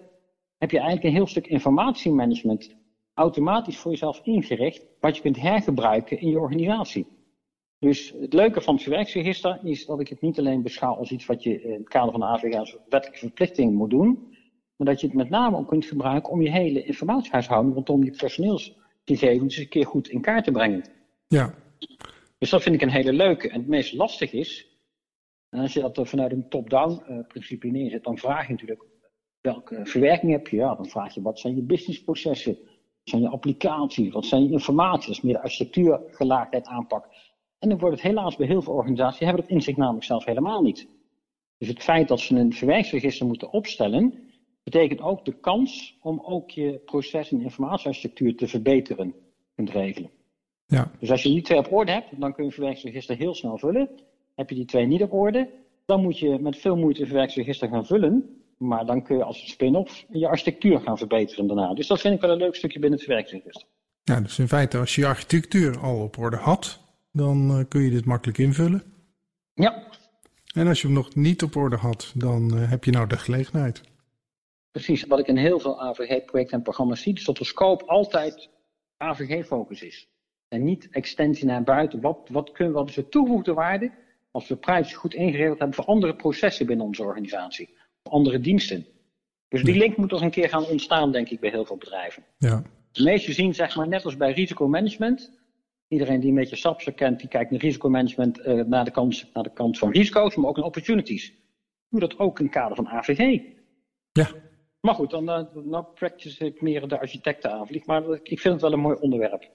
[0.58, 2.76] heb je eigenlijk een heel stuk informatiemanagement
[3.14, 7.19] automatisch voor jezelf ingericht, wat je kunt hergebruiken in je organisatie.
[7.80, 11.26] Dus het leuke van het verwerksregister is dat ik het niet alleen beschouw als iets
[11.26, 14.36] wat je in het kader van de AVG als wettelijke verplichting moet doen,
[14.76, 18.12] maar dat je het met name ook kunt gebruiken om je hele informatiehuishouding rondom je
[18.12, 20.84] personeelsgegevens een keer goed in kaart te brengen.
[21.28, 21.54] Ja.
[22.38, 23.50] Dus dat vind ik een hele leuke.
[23.50, 24.68] En het meest lastig is,
[25.50, 28.86] en als je dat vanuit een top-down uh, principe neerzet, dan vraag je natuurlijk
[29.42, 30.58] welke verwerking heb je?
[30.58, 32.54] Ja, dan vraag je wat zijn je businessprocessen?
[32.54, 34.14] Wat zijn je applicaties?
[34.14, 35.08] Wat zijn je informatie?
[35.08, 37.08] Dat is meer de architectuurgelaagdheid aanpak.
[37.60, 40.62] En dan wordt het helaas bij heel veel organisaties, hebben dat inzicht namelijk zelf helemaal
[40.62, 40.88] niet.
[41.58, 44.14] Dus het feit dat ze een verwerksregister moeten opstellen,
[44.64, 49.14] betekent ook de kans om ook je proces- en informatiearchitectuur te verbeteren
[49.56, 50.10] kunt regelen.
[50.66, 50.92] Ja.
[51.00, 53.58] Dus als je die twee op orde hebt, dan kun je een verwerksregister heel snel
[53.58, 53.90] vullen.
[54.36, 55.50] Heb je die twee niet op orde,
[55.86, 58.44] dan moet je met veel moeite een verwerksregister gaan vullen.
[58.58, 61.74] Maar dan kun je als spin-off je architectuur gaan verbeteren daarna.
[61.74, 63.68] Dus dat vind ik wel een leuk stukje binnen het verwerksregister.
[64.04, 66.80] Ja, dus in feite als je je architectuur al op orde had,
[67.12, 68.84] dan uh, kun je dit makkelijk invullen.
[69.54, 69.88] Ja.
[70.54, 73.18] En als je hem nog niet op orde had, dan uh, heb je nou de
[73.18, 73.82] gelegenheid.
[74.72, 78.50] Precies, wat ik in heel veel AVG-projecten en programma's zie, is dat de scope altijd
[78.98, 80.08] AVG-focus is.
[80.48, 82.02] En niet extensie naar buiten.
[82.02, 83.92] Wat, wat, kunnen, wat is de toegevoegde waarde
[84.32, 87.78] als we privacy goed ingeregeld hebben voor andere processen binnen onze organisatie?
[88.04, 88.86] andere diensten.
[89.48, 92.24] Dus die link moet toch een keer gaan ontstaan, denk ik, bij heel veel bedrijven.
[92.38, 92.64] Ja.
[92.92, 95.39] De meeste zien, zeg maar, net als bij risicomanagement.
[95.90, 99.44] Iedereen die een beetje SAPS kent, die kijkt naar risicomanagement uh, naar, de kant, naar
[99.44, 101.34] de kant van risico's, maar ook naar opportunities.
[101.90, 103.42] Doe dat ook in het kader van AVG.
[104.12, 104.30] Ja.
[104.82, 108.62] Maar goed, dan uh, nou practice ik meer de architecten aanvlieg, maar ik vind het
[108.62, 109.50] wel een mooi onderwerp.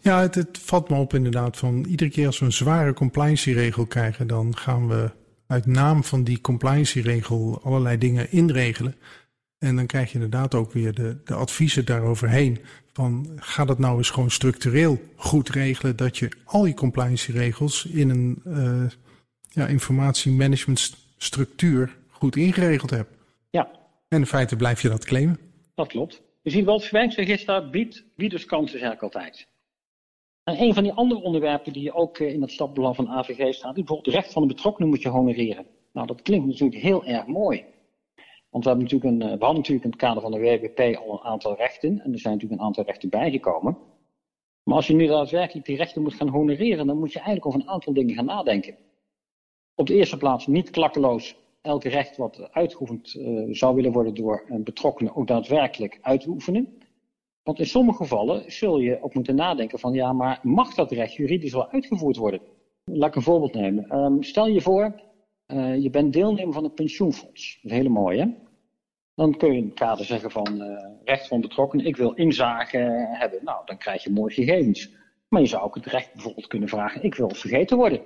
[0.00, 3.86] Ja, het, het valt me op inderdaad van iedere keer als we een zware compliance-regel
[3.86, 5.10] krijgen, dan gaan we
[5.46, 8.94] uit naam van die compliance-regel allerlei dingen inregelen.
[9.58, 12.58] En dan krijg je inderdaad ook weer de, de adviezen daaroverheen.
[12.96, 15.96] Van ga dat nou eens gewoon structureel goed regelen.
[15.96, 18.84] Dat je al die compliance-regels in een uh,
[19.48, 23.10] ja, informatiemanagement-structuur goed ingeregeld hebt.
[23.50, 23.70] Ja.
[24.08, 25.38] En in feite blijf je dat claimen.
[25.74, 26.22] Dat klopt.
[26.42, 29.46] Je ziet wel, het verwijkingsregister biedt, biedt dus kansen eigenlijk altijd.
[30.44, 33.76] En een van die andere onderwerpen die ook eh, in het stapbelang van AVG staat,
[33.76, 35.66] is bijvoorbeeld het recht van de betrokkenen moet je honoreren.
[35.92, 37.64] Nou, dat klinkt natuurlijk heel erg mooi.
[38.56, 41.24] Want we, natuurlijk een, eh, hadden natuurlijk in het kader van de WWP al een
[41.24, 42.00] aantal rechten.
[42.00, 43.78] En er zijn natuurlijk een aantal rechten bijgekomen.
[44.62, 47.60] Maar als je nu daadwerkelijk die rechten moet gaan honoreren, dan moet je eigenlijk over
[47.60, 48.76] een aantal dingen gaan nadenken.
[49.74, 54.44] Op de eerste plaats niet klakkeloos elk recht wat uitgeoefend uh, zou willen worden door
[54.48, 56.78] een betrokkenen ook daadwerkelijk uit te oefenen.
[57.42, 61.14] Want in sommige gevallen zul je ook moeten nadenken van ja, maar mag dat recht
[61.14, 62.40] juridisch wel uitgevoerd worden?
[62.84, 63.98] Laat ik een voorbeeld nemen.
[63.98, 65.00] Um, stel je voor,
[65.46, 67.58] uh, je bent deelnemer van een pensioenfonds.
[67.62, 68.45] Dat is hele mooi hè?
[69.16, 72.78] Dan kun je in het kader zeggen van uh, recht van betrokkenen, ik wil inzage
[73.18, 73.44] hebben.
[73.44, 74.94] Nou, dan krijg je mooie gegevens.
[75.28, 78.00] Maar je zou ook het recht bijvoorbeeld kunnen vragen, ik wil vergeten worden.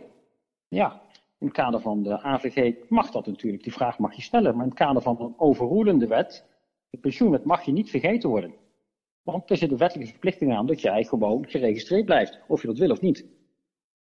[0.68, 1.02] Ja,
[1.38, 4.54] in het kader van de AVG mag dat natuurlijk, die vraag mag je stellen.
[4.54, 6.46] Maar in het kader van een overroelende wet,
[6.90, 8.54] de pensioenwet, mag je niet vergeten worden.
[9.22, 12.78] Want er zit een wettelijke verplichting aan dat jij gewoon geregistreerd blijft, of je dat
[12.78, 13.26] wil of niet.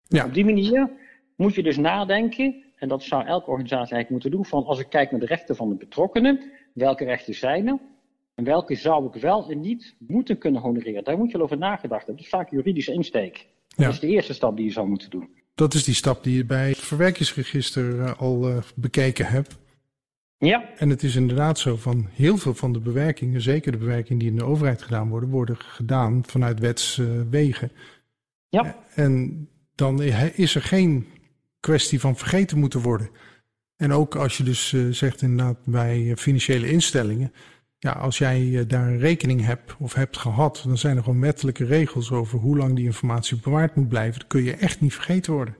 [0.03, 0.25] Ja.
[0.25, 0.91] Op die manier
[1.35, 4.89] moet je dus nadenken, en dat zou elke organisatie eigenlijk moeten doen, van als ik
[4.89, 7.79] kijk naar de rechten van de betrokkenen, welke rechten zijn er,
[8.35, 11.03] en welke zou ik wel en niet moeten kunnen honoreren.
[11.03, 12.15] Daar moet je al over nagedacht hebben.
[12.15, 13.47] Dat is vaak juridische insteek.
[13.67, 13.83] Ja.
[13.83, 15.29] Dat is de eerste stap die je zou moeten doen.
[15.55, 19.57] Dat is die stap die je bij het verwerkingsregister uh, al uh, bekeken hebt.
[20.37, 20.69] Ja.
[20.77, 24.29] En het is inderdaad zo van heel veel van de bewerkingen, zeker de bewerkingen die
[24.29, 27.71] in de overheid gedaan worden, worden gedaan vanuit wetswegen.
[27.71, 27.77] Uh,
[28.49, 28.77] ja.
[28.95, 30.01] En dan
[30.35, 31.07] is er geen
[31.59, 33.09] kwestie van vergeten moeten worden.
[33.83, 37.33] En ook als je dus uh, zegt inderdaad bij financiële instellingen,
[37.79, 41.21] ja, als jij uh, daar een rekening hebt of hebt gehad, dan zijn er gewoon
[41.21, 44.19] wettelijke regels over hoe lang die informatie bewaard moet blijven.
[44.19, 45.55] Dat kun je echt niet vergeten worden.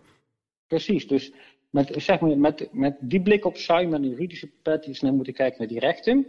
[0.67, 1.33] Precies, dus
[1.69, 5.59] met, zeg maar, met, met die blik op met een juridische pet snel moeten kijken
[5.59, 6.25] naar die rechten.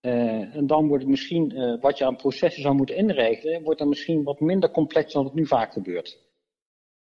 [0.00, 4.22] En dan wordt het misschien, wat je aan processen zou moeten inregelen, wordt dan misschien
[4.22, 6.27] wat minder complex dan het nu vaak gebeurt.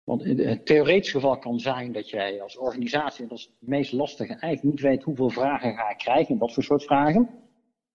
[0.06, 3.92] Want het theoretische geval kan zijn dat jij als organisatie, en dat is het meest
[3.92, 7.30] lastige, eigenlijk niet weet hoeveel vragen ga ik krijgen en wat voor soort vragen.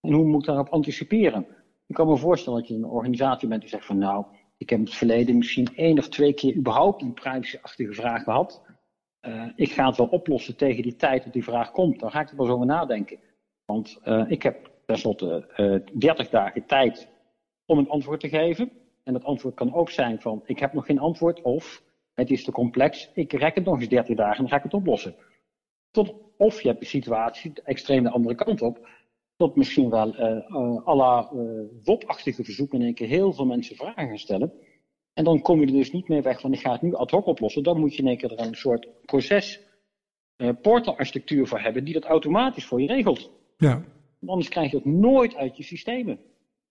[0.01, 1.47] En hoe moet ik daarop anticiperen?
[1.87, 4.25] Ik kan me voorstellen dat je een organisatie bent die zegt van nou,
[4.57, 8.63] ik heb in het verleden misschien één of twee keer überhaupt een privacyachtige vraag gehad.
[9.27, 12.01] Uh, ik ga het wel oplossen tegen die tijd dat die vraag komt.
[12.01, 13.19] Dan ga ik er wel zo over nadenken.
[13.65, 17.09] Want uh, ik heb tenslotte uh, 30 dagen tijd
[17.67, 18.73] om een antwoord te geven.
[19.05, 21.83] En dat antwoord kan ook zijn van ik heb nog geen antwoord of
[22.21, 24.63] het is te complex, ik rek het nog eens 30 dagen en dan ga ik
[24.63, 25.15] het oplossen.
[25.91, 28.89] Tot, of je hebt een situatie, extreem de andere kant op,
[29.37, 31.41] tot misschien wel uh, uh, à la uh,
[31.85, 34.53] WOP-achtige verzoeken in één keer heel veel mensen vragen gaan stellen.
[35.13, 37.11] En dan kom je er dus niet meer weg van ik ga het nu ad
[37.11, 37.63] hoc oplossen.
[37.63, 39.61] Dan moet je in één keer er een soort proces,
[40.63, 43.31] portalarchitectuur voor hebben die dat automatisch voor je regelt.
[43.57, 43.85] Ja.
[44.27, 46.19] Anders krijg je het nooit uit je systemen.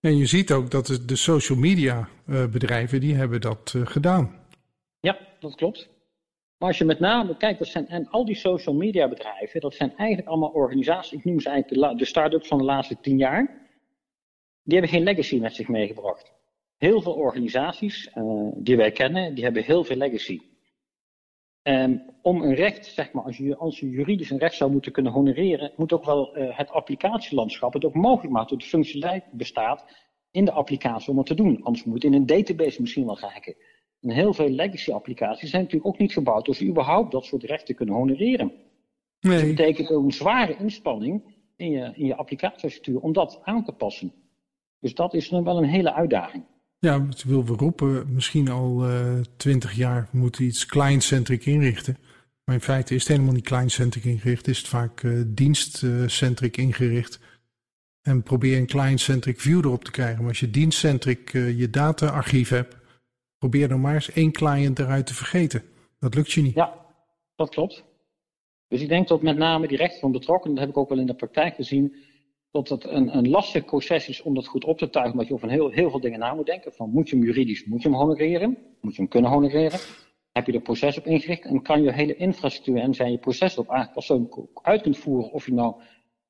[0.00, 4.39] En je ziet ook dat de social media bedrijven, die hebben dat gedaan.
[5.00, 5.88] Ja, dat klopt.
[6.60, 9.74] Maar als je met name kijkt, dat zijn, en al die social media bedrijven, dat
[9.74, 13.46] zijn eigenlijk allemaal organisaties, ik noem ze eigenlijk de, start-ups van de laatste tien jaar,
[14.62, 16.32] die hebben geen legacy met zich meegebracht.
[16.76, 20.40] Heel veel organisaties uh, die wij kennen, die hebben heel veel legacy.
[21.62, 24.92] En om een recht, zeg maar, als je, als je juridisch een recht zou moeten
[24.92, 29.32] kunnen honoreren, moet ook wel uh, het applicatielandschap het ook mogelijk maken dat de functionaliteit
[29.32, 29.84] bestaat
[30.30, 31.62] in de applicatie om het te doen.
[31.62, 33.56] Anders moet je in een database misschien wel kijken.
[34.00, 37.42] En heel veel legacy applicaties zijn natuurlijk ook niet gebouwd of ze überhaupt dat soort
[37.42, 38.52] rechten kunnen honoreren.
[39.20, 39.32] Nee.
[39.32, 41.22] Dus dat betekent ook een zware inspanning
[41.56, 44.12] in je, in je applicatiestructuur om dat aan te passen.
[44.78, 46.44] Dus dat is dan wel een hele uitdaging.
[46.78, 51.96] Ja, het wil we roepen, misschien al uh, twintig jaar, we moeten iets client-centric inrichten.
[52.44, 57.20] Maar in feite is het helemaal niet client-centric ingericht, is het vaak uh, dienst-centric ingericht.
[58.02, 60.18] En probeer een client-centric view erop te krijgen.
[60.18, 62.76] Maar als je dienst-centric uh, je data-archief hebt,
[63.40, 65.62] Probeer dan maar eens één client eruit te vergeten.
[65.98, 66.54] Dat lukt je niet.
[66.54, 66.86] Ja,
[67.36, 67.84] dat klopt.
[68.68, 70.98] Dus ik denk dat met name die rechten van betrokkenen, dat heb ik ook wel
[70.98, 71.94] in de praktijk gezien,
[72.50, 75.34] dat het een, een lastig proces is om dat goed op te tuigen, omdat je
[75.34, 76.72] over heel, heel veel dingen na moet denken.
[76.72, 78.58] Van moet je hem juridisch, moet je hem honoreren?
[78.80, 79.78] Moet je hem kunnen honoreren?
[80.32, 83.62] Heb je er proces op ingericht en kan je hele infrastructuur en zijn je processen
[83.62, 85.74] op eigenlijk als uit kunt voeren of je nou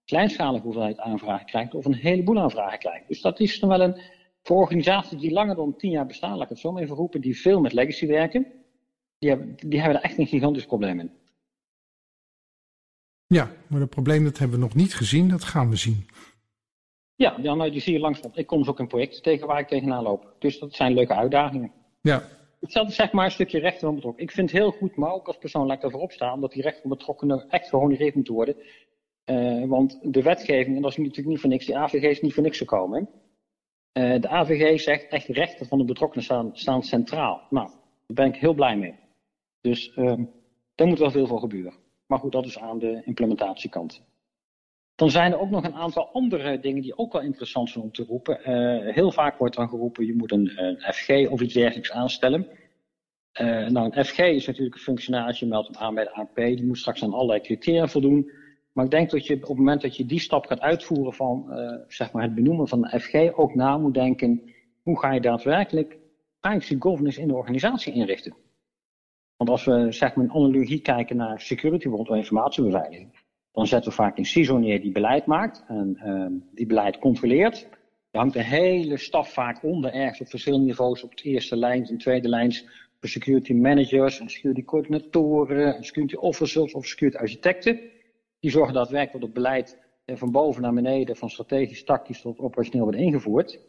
[0.05, 3.09] kleinschalige hoeveelheid aanvragen krijgt of een heleboel aanvragen krijgt.
[3.09, 4.01] Dus dat is dan wel een,
[4.50, 7.20] voor organisaties die langer dan tien jaar bestaan, laat ik het zo maar even roepen,
[7.20, 8.46] die veel met legacy werken,
[9.18, 11.10] die hebben, die hebben er echt een gigantisch probleem in.
[13.26, 16.06] Ja, maar het probleem dat hebben we nog niet gezien, dat gaan we zien.
[17.14, 18.30] Ja, nou, die zie je langzaam.
[18.34, 20.34] Ik kom dus ook in projecten tegen waar ik tegenaan loop.
[20.38, 21.72] Dus dat zijn leuke uitdagingen.
[22.00, 22.22] Ja.
[22.60, 24.22] Hetzelfde zeg maar een stukje rechten van betrokken.
[24.22, 26.62] Ik vind het heel goed, maar ook als persoon laat ik ervoor opstaan, dat die
[26.62, 28.56] rechten van betrokkenen echt gehonoreerd moeten worden.
[29.24, 32.34] Uh, want de wetgeving, en dat is natuurlijk niet voor niks, die AVG is niet
[32.34, 33.08] voor niks gekomen.
[33.92, 37.46] Uh, de AVG zegt echt rechten van de betrokkenen staan, staan centraal.
[37.50, 37.68] Nou,
[38.07, 38.94] daar ben ik heel blij mee.
[39.61, 40.14] Dus uh,
[40.74, 41.74] daar moet wel veel voor gebeuren.
[42.07, 44.03] Maar goed, dat is aan de implementatiekant.
[44.94, 47.92] Dan zijn er ook nog een aantal andere dingen die ook wel interessant zijn om
[47.92, 48.40] te roepen.
[48.40, 52.46] Uh, heel vaak wordt dan geroepen, je moet een, een FG of iets dergelijks aanstellen.
[53.40, 56.35] Uh, nou, een FG is natuurlijk een functionaris, je meldt hem aan bij de AP.
[56.35, 58.31] Die moet straks aan allerlei criteria voldoen.
[58.80, 61.46] Maar ik denk dat je op het moment dat je die stap gaat uitvoeren van
[61.48, 64.42] uh, zeg maar het benoemen van de FG ook na moet denken,
[64.82, 65.98] hoe ga je daadwerkelijk
[66.40, 68.34] privacy governance in de organisatie inrichten?
[69.36, 73.12] Want als we zeg maar een analogie kijken naar security rondom informatiebeveiliging,
[73.52, 77.68] dan zetten we vaak een CISO neer die beleid maakt en uh, die beleid controleert.
[78.10, 81.86] Er hangt een hele staf vaak onder, ergens op verschillende niveaus, op het eerste lijn
[81.86, 82.28] en tweede
[82.98, 87.98] voor security managers, en security coördinatoren, en security officers of security architecten.
[88.40, 92.85] Die zorgen daadwerkelijk dat het beleid van boven naar beneden, van strategisch, tactisch tot operationeel
[92.85, 93.61] wordt ingevoerd.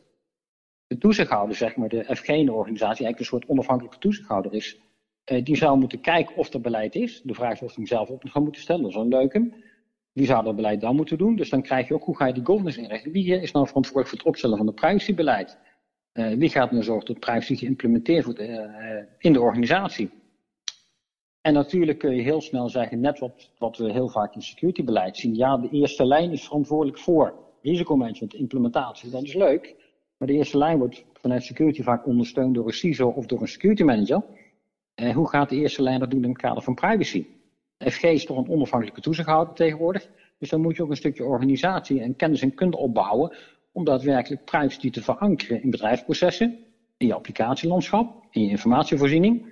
[0.87, 4.79] De toezichthouder, zeg maar, de FG in de organisatie, eigenlijk een soort onafhankelijke toezichthouder is,
[5.23, 7.21] eh, die zou moeten kijken of er beleid is.
[7.21, 9.51] De vraag is of hij hem zelf op gaan moeten stellen, dat is een leuke.
[10.11, 11.35] Wie zou dat beleid dan moeten doen?
[11.35, 13.11] Dus dan krijg je ook, hoe ga je die governance inrichten?
[13.11, 15.57] Wie is nou verantwoordelijk voor het opstellen van het privacybeleid?
[16.13, 18.39] Wie gaat nu zorgen dat privacy geïmplementeerd wordt
[19.17, 20.20] in de organisatie?
[21.41, 25.17] En natuurlijk kun je heel snel zeggen, net wat, wat we heel vaak in securitybeleid
[25.17, 25.35] zien.
[25.35, 29.09] Ja, de eerste lijn is verantwoordelijk voor risicomanagement, implementatie.
[29.09, 29.75] Dat is leuk.
[30.17, 33.47] Maar de eerste lijn wordt vanuit security vaak ondersteund door een CISO of door een
[33.47, 34.23] security manager.
[34.95, 37.25] Eh, hoe gaat de eerste lijn dat doen in het kader van privacy?
[37.77, 40.09] FG is toch een onafhankelijke toezichthouder tegenwoordig.
[40.37, 43.35] Dus dan moet je ook een stukje organisatie en kennis en kunde opbouwen
[43.71, 46.59] om daadwerkelijk privacy te verankeren in bedrijfsprocessen,
[46.97, 49.45] in je applicatielandschap, in je informatievoorziening.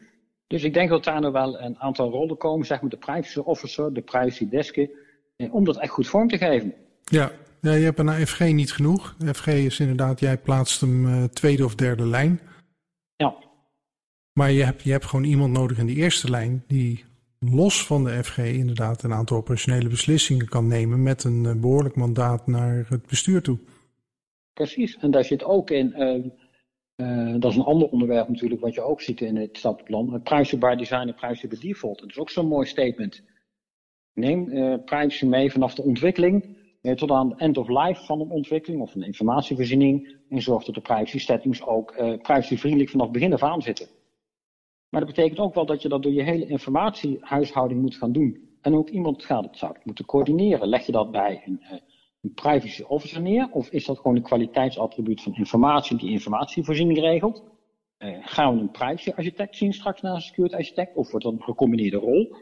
[0.49, 3.39] Dus ik denk dat daar nog wel een aantal rollen komen, zeg maar de privacy
[3.39, 4.89] officer, de privacy desken,
[5.35, 6.73] eh, om dat echt goed vorm te geven.
[7.03, 7.31] Ja,
[7.61, 9.15] ja, je hebt een FG niet genoeg.
[9.33, 12.39] FG is inderdaad, jij plaatst hem uh, tweede of derde lijn.
[13.15, 13.35] Ja.
[14.33, 17.05] Maar je hebt, je hebt gewoon iemand nodig in die eerste lijn die
[17.39, 21.95] los van de FG inderdaad een aantal operationele beslissingen kan nemen met een uh, behoorlijk
[21.95, 23.57] mandaat naar het bestuur toe.
[24.53, 26.25] Precies, en daar zit ook in, uh,
[27.39, 30.75] dat is een ander onderwerp natuurlijk wat je ook ziet in het stappenplan, privacy by
[30.75, 31.99] design en privacy by default.
[31.99, 33.23] Dat is ook zo'n mooi statement.
[34.13, 34.45] Neem
[34.83, 36.57] privacy mee vanaf de ontwikkeling
[36.95, 40.75] tot aan het end of life van een ontwikkeling of een informatievoorziening en zorg dat
[40.75, 43.87] de privacy settings ook privacyvriendelijk vanaf het begin af aan zitten.
[44.89, 48.49] Maar dat betekent ook wel dat je dat door je hele informatiehuishouding moet gaan doen.
[48.61, 50.67] En ook iemand gaat het zou moeten coördineren.
[50.67, 51.79] Leg je dat bij een, eh,
[52.21, 53.49] een privacy officer neer?
[53.51, 57.43] Of is dat gewoon een kwaliteitsattribuut van informatie die informatievoorziening regelt?
[57.99, 60.95] Uh, gaan we een privacy architect zien straks na een security architect?
[60.95, 62.35] Of wordt dat een gecombineerde rol?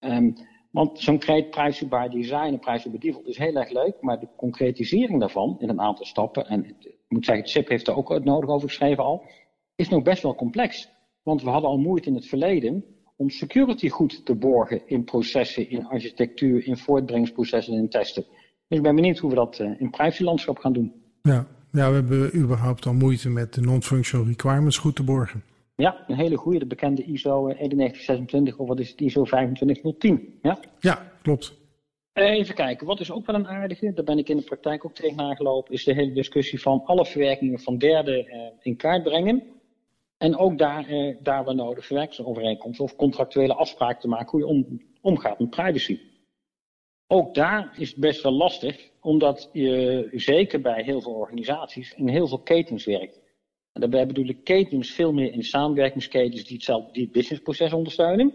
[0.00, 0.34] Um,
[0.70, 4.28] want zo'n privacy by design en privacy by default is heel erg leuk, maar de
[4.36, 8.24] concretisering daarvan in een aantal stappen, en ik moet zeggen, het heeft er ook het
[8.24, 9.24] nodig over geschreven al,
[9.76, 10.90] is nog best wel complex.
[11.22, 12.84] Want we hadden al moeite in het verleden
[13.16, 18.24] om security goed te borgen in processen, in architectuur, in voortbrengingsprocessen en in testen.
[18.72, 20.92] Dus ik ben benieuwd hoe we dat uh, in privacylandschap gaan doen.
[21.22, 21.46] Ja.
[21.72, 25.42] ja, we hebben überhaupt al moeite met de non-functional requirements goed te borgen.
[25.76, 30.38] Ja, een hele goede, de bekende ISO 9126 of wat is het, ISO 25010.
[30.42, 31.54] Ja, ja klopt.
[32.12, 34.94] Even kijken, wat is ook wel een aardige, daar ben ik in de praktijk ook
[34.94, 39.42] tegen aangelopen, is de hele discussie van alle verwerkingen van derden uh, in kaart brengen.
[40.18, 44.46] En ook daar, eh, daar waar nodig verwerkingsovereenkomsten of contractuele afspraken te maken hoe je
[44.46, 45.98] om, omgaat met privacy.
[47.12, 52.08] Ook daar is het best wel lastig, omdat je zeker bij heel veel organisaties in
[52.08, 53.20] heel veel ketens werkt.
[53.72, 58.32] En daarbij bedoel ik ketens veel meer in samenwerkingsketens die, hetzelfde, die het businessproces ondersteunen.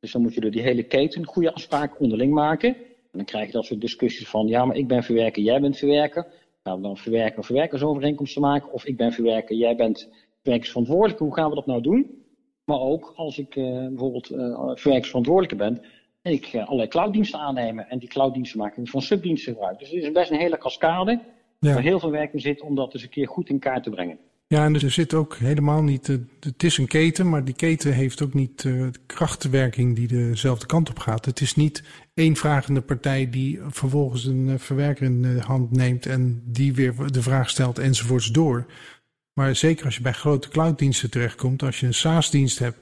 [0.00, 2.76] Dus dan moet je door die hele keten goede afspraken onderling maken.
[2.76, 5.78] En dan krijg je dat soort discussies van, ja, maar ik ben verwerker, jij bent
[5.78, 6.26] verwerker.
[6.62, 8.72] Gaan we dan verwerker verwerkersovereenkomsten maken?
[8.72, 10.08] Of ik ben verwerker, jij bent
[10.42, 12.24] verwerkingsverantwoordelijke, hoe gaan we dat nou doen?
[12.64, 14.38] Maar ook als ik uh, bijvoorbeeld uh,
[14.74, 15.97] verwerkingsverantwoordelijke ben en
[16.28, 19.78] ik allerlei clouddiensten aannemen en die clouddiensten maken van subdiensten gebruik.
[19.78, 21.20] Dus het is best een hele cascade
[21.58, 21.72] ja.
[21.72, 23.90] waar heel veel werk in zit om dat eens een keer goed in kaart te
[23.90, 24.18] brengen.
[24.46, 26.06] Ja, en er zit ook helemaal niet,
[26.40, 30.90] het is een keten, maar die keten heeft ook niet de krachtwerking die dezelfde kant
[30.90, 31.24] op gaat.
[31.24, 31.82] Het is niet
[32.14, 37.22] één vragende partij die vervolgens een verwerker in de hand neemt en die weer de
[37.22, 38.66] vraag stelt enzovoorts door.
[39.32, 42.78] Maar zeker als je bij grote clouddiensten terechtkomt, als je een SaaS-dienst hebt,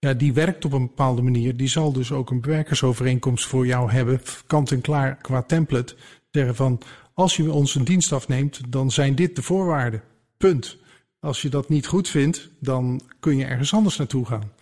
[0.00, 1.56] ja, die werkt op een bepaalde manier.
[1.56, 5.94] Die zal dus ook een bewerkersovereenkomst voor jou hebben, kant en klaar qua template.
[6.30, 6.80] Zeggen van,
[7.14, 10.02] als je ons een dienst afneemt, dan zijn dit de voorwaarden.
[10.36, 10.78] Punt.
[11.20, 14.52] Als je dat niet goed vindt, dan kun je ergens anders naartoe gaan.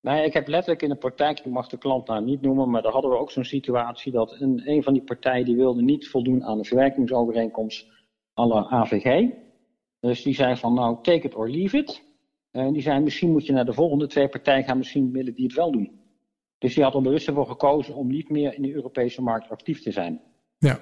[0.00, 2.82] Nee, ik heb letterlijk in de praktijk, ik mag de klant nou niet noemen, maar
[2.82, 6.08] daar hadden we ook zo'n situatie dat een, een van die partijen die wilde niet
[6.08, 7.86] voldoen aan de verwerkingsovereenkomst
[8.34, 9.30] alle AVG.
[10.00, 12.02] Dus die zei van nou, take it or leave it.
[12.54, 15.44] En die zei misschien moet je naar de volgende twee partijen gaan, misschien willen die
[15.44, 15.90] het wel doen.
[16.58, 19.82] Dus die had er bewust voor gekozen om niet meer in de Europese markt actief
[19.82, 20.20] te zijn.
[20.58, 20.78] Ja,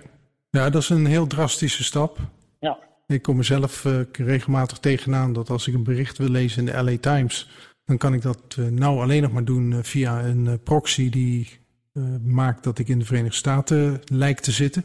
[0.51, 2.19] ja dat is een heel drastische stap.
[2.61, 2.79] Ja.
[3.07, 6.83] Ik kom mezelf uh, regelmatig tegenaan dat als ik een bericht wil lezen in de
[6.83, 7.51] LA Times,
[7.85, 11.61] dan kan ik dat uh, nou alleen nog maar doen uh, via een proxy die
[12.25, 14.85] maakt dat ik in de Verenigde Staten lijkt te zitten.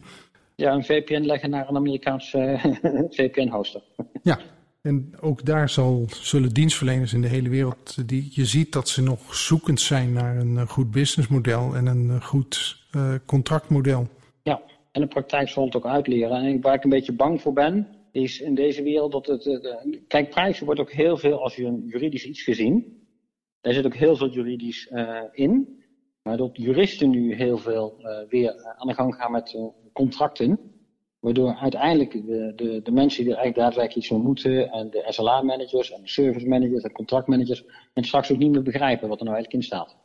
[0.55, 2.39] Ja, een VPN leggen naar een Amerikaanse
[2.81, 3.81] eh, VPN-hoster.
[4.23, 4.39] Ja,
[4.87, 9.03] en ook daar zal, zullen dienstverleners in de hele wereld, die, je ziet dat ze
[9.03, 14.07] nog zoekend zijn naar een eh, goed businessmodel en een eh, goed uh, contractmodel.
[14.43, 16.41] Ja, en de praktijk zal het ook uitleren.
[16.41, 19.77] En waar ik een beetje bang voor ben, is in deze wereld dat het.
[20.07, 23.05] Kijk, prijzen wordt ook heel veel als je een juridisch iets gezien.
[23.61, 24.91] Daar zit ook heel veel juridisch
[25.31, 25.81] in.
[26.23, 27.95] Maar dat juristen nu heel veel
[28.29, 29.57] weer aan de gang gaan met
[29.93, 30.59] contracten.
[31.19, 35.05] Waardoor uiteindelijk de, de, de mensen die er eigenlijk daadwerkelijk iets van moeten, en de
[35.07, 39.25] SLA-managers en de service managers en contractmanagers, en straks ook niet meer begrijpen wat er
[39.25, 39.95] nou eigenlijk in staat.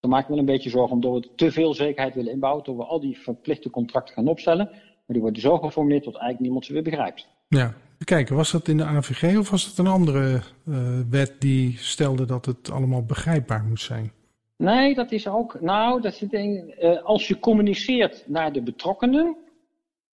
[0.00, 2.76] Dan maak ik me een beetje zorgen omdat we te veel zekerheid willen inbouwen, dat
[2.76, 4.66] we al die verplichte contracten gaan opstellen.
[4.66, 7.28] Maar die worden zo geformuleerd dat eigenlijk niemand ze weer begrijpt.
[7.48, 7.74] Ja,
[8.04, 12.24] kijken, was dat in de AVG of was het een andere uh, wet die stelde
[12.24, 14.12] dat het allemaal begrijpbaar moest zijn?
[14.56, 15.60] Nee, dat is ook.
[15.60, 19.36] Nou, dat zit in, uh, als je communiceert naar de betrokkenen,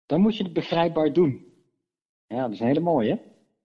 [0.05, 1.45] dan moet je het begrijpbaar doen.
[2.27, 3.19] Ja, dat is een hele mooie.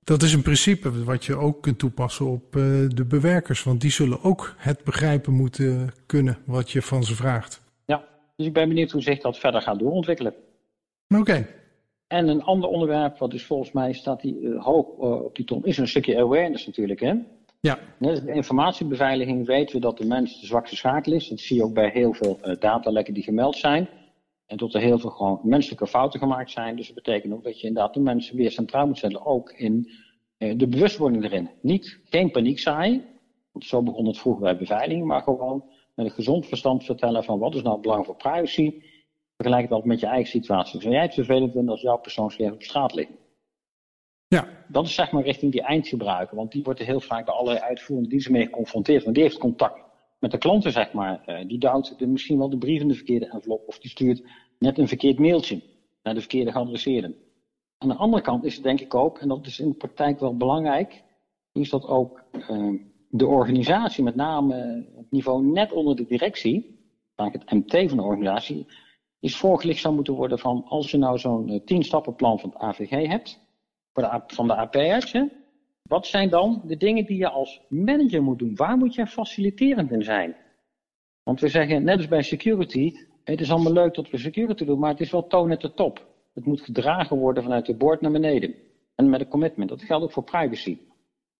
[0.04, 3.90] Dat is een principe wat je ook kunt toepassen op uh, de bewerkers, want die
[3.90, 7.62] zullen ook het begrijpen moeten kunnen wat je van ze vraagt.
[7.84, 8.04] Ja,
[8.36, 10.34] dus ik ben benieuwd hoe zich dat verder gaat doorontwikkelen.
[11.08, 11.20] Oké.
[11.20, 11.46] Okay.
[12.06, 15.44] En een ander onderwerp, wat dus volgens mij staat die, uh, hoog uh, op die
[15.44, 17.00] tom, is een stukje awareness natuurlijk.
[17.00, 17.14] Hè?
[17.60, 17.78] Ja.
[17.98, 21.28] Dus de informatiebeveiliging weten we dat de mens de zwakste schakel is.
[21.28, 23.88] Dat zie je ook bij heel veel datalekken die gemeld zijn.
[24.50, 26.76] En dat er heel veel gewoon menselijke fouten gemaakt zijn.
[26.76, 29.26] Dus dat betekent ook dat je inderdaad de mensen weer centraal moet zetten.
[29.26, 29.90] Ook in
[30.36, 31.50] eh, de bewustwording erin.
[31.60, 33.04] Niet, geen paniek zaaien.
[33.52, 35.06] Want zo begon het vroeger bij beveiliging.
[35.06, 38.82] Maar gewoon met een gezond verstand vertellen van wat is nou het belang voor privacy.
[39.36, 40.80] Vergelijk het met je eigen situatie.
[40.80, 43.16] Zou jij het vervelend vinden als jouw persoonsgegevens op straat liggen?
[44.28, 44.48] Ja.
[44.68, 46.36] Dat is zeg maar richting die eindgebruiker.
[46.36, 49.02] Want die wordt er heel vaak bij allerlei uitvoerende diensten mee geconfronteerd.
[49.02, 49.89] Want die heeft contact
[50.20, 51.22] met de klanten, zeg maar.
[51.26, 53.68] Uh, die duwt misschien wel de brief in de verkeerde envelop.
[53.68, 54.22] Of die stuurt
[54.58, 55.62] net een verkeerd mailtje
[56.02, 57.14] naar de verkeerde geadresseerde.
[57.78, 60.20] Aan de andere kant is het denk ik ook, en dat is in de praktijk
[60.20, 61.02] wel belangrijk,
[61.52, 64.54] is dat ook uh, de organisatie, met name
[64.96, 66.78] het niveau net onder de directie,
[67.14, 68.66] vaak het MT van de organisatie,
[69.20, 72.58] is voorgelicht zou moeten worden van als je nou zo'n uh, tien stappenplan van het
[72.58, 73.40] AVG hebt,
[73.92, 75.14] voor de, van de AP'ers,
[75.82, 78.56] wat zijn dan de dingen die je als manager moet doen?
[78.56, 80.36] Waar moet je faciliterend in zijn?
[81.22, 82.92] Want we zeggen, net als bij security,
[83.24, 85.74] het is allemaal leuk dat we security doen, maar het is wel toon at de
[85.74, 86.06] top.
[86.34, 88.54] Het moet gedragen worden vanuit de board naar beneden.
[88.94, 89.68] En met een commitment.
[89.68, 90.78] Dat geldt ook voor privacy.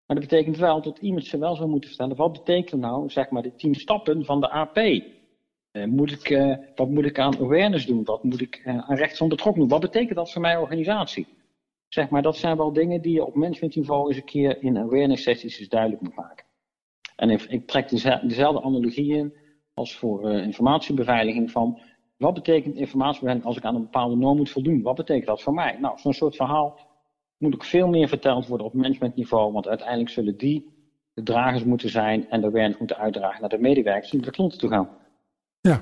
[0.07, 2.17] Maar dat betekent wel dat iemand ze wel zou moeten vertellen.
[2.17, 4.77] Wat betekent nou, zeg maar, de tien stappen van de AP?
[4.77, 8.05] Uh, moet ik, uh, wat moet ik aan awareness doen?
[8.05, 9.71] Wat moet ik uh, aan recht van betrokken doen?
[9.71, 11.27] Wat betekent dat voor mijn organisatie?
[11.91, 15.23] Zeg maar, dat zijn wel dingen die je op managementniveau eens een keer in awareness
[15.23, 16.47] sessies eens duidelijk moet maken.
[17.17, 19.35] En ik, ik trek dezelfde analogie in
[19.75, 21.81] als voor informatiebeveiliging van
[22.17, 24.83] wat betekent informatiebeveiliging als ik aan een bepaalde norm moet voldoen?
[24.83, 25.79] Wat betekent dat voor mij?
[25.81, 26.79] Nou, zo'n soort verhaal
[27.37, 30.69] moet ook veel meer verteld worden op managementniveau, want uiteindelijk zullen die
[31.15, 34.59] de dragers moeten zijn en de awareness moeten uitdragen naar de medewerkers naar de klanten
[34.59, 34.89] toe gaan.
[35.61, 35.81] Ja,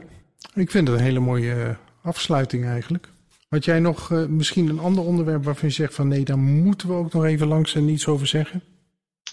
[0.54, 3.12] ik vind het een hele mooie eh, afsluiting eigenlijk.
[3.49, 6.88] Had jij nog uh, misschien een ander onderwerp waarvan je zegt van nee, daar moeten
[6.88, 8.62] we ook nog even langs en niets over zeggen?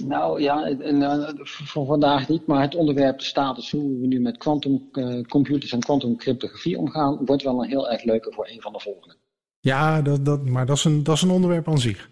[0.04, 4.20] Nou ja, en, uh, voor vandaag niet, maar het onderwerp de status, hoe we nu
[4.20, 8.74] met quantumcomputers uh, en quantumcryptografie omgaan, wordt wel een heel erg leuke voor een van
[8.74, 9.16] de volgende.
[9.60, 12.10] Ja, dat, dat, maar dat is, een, dat is een onderwerp aan zich.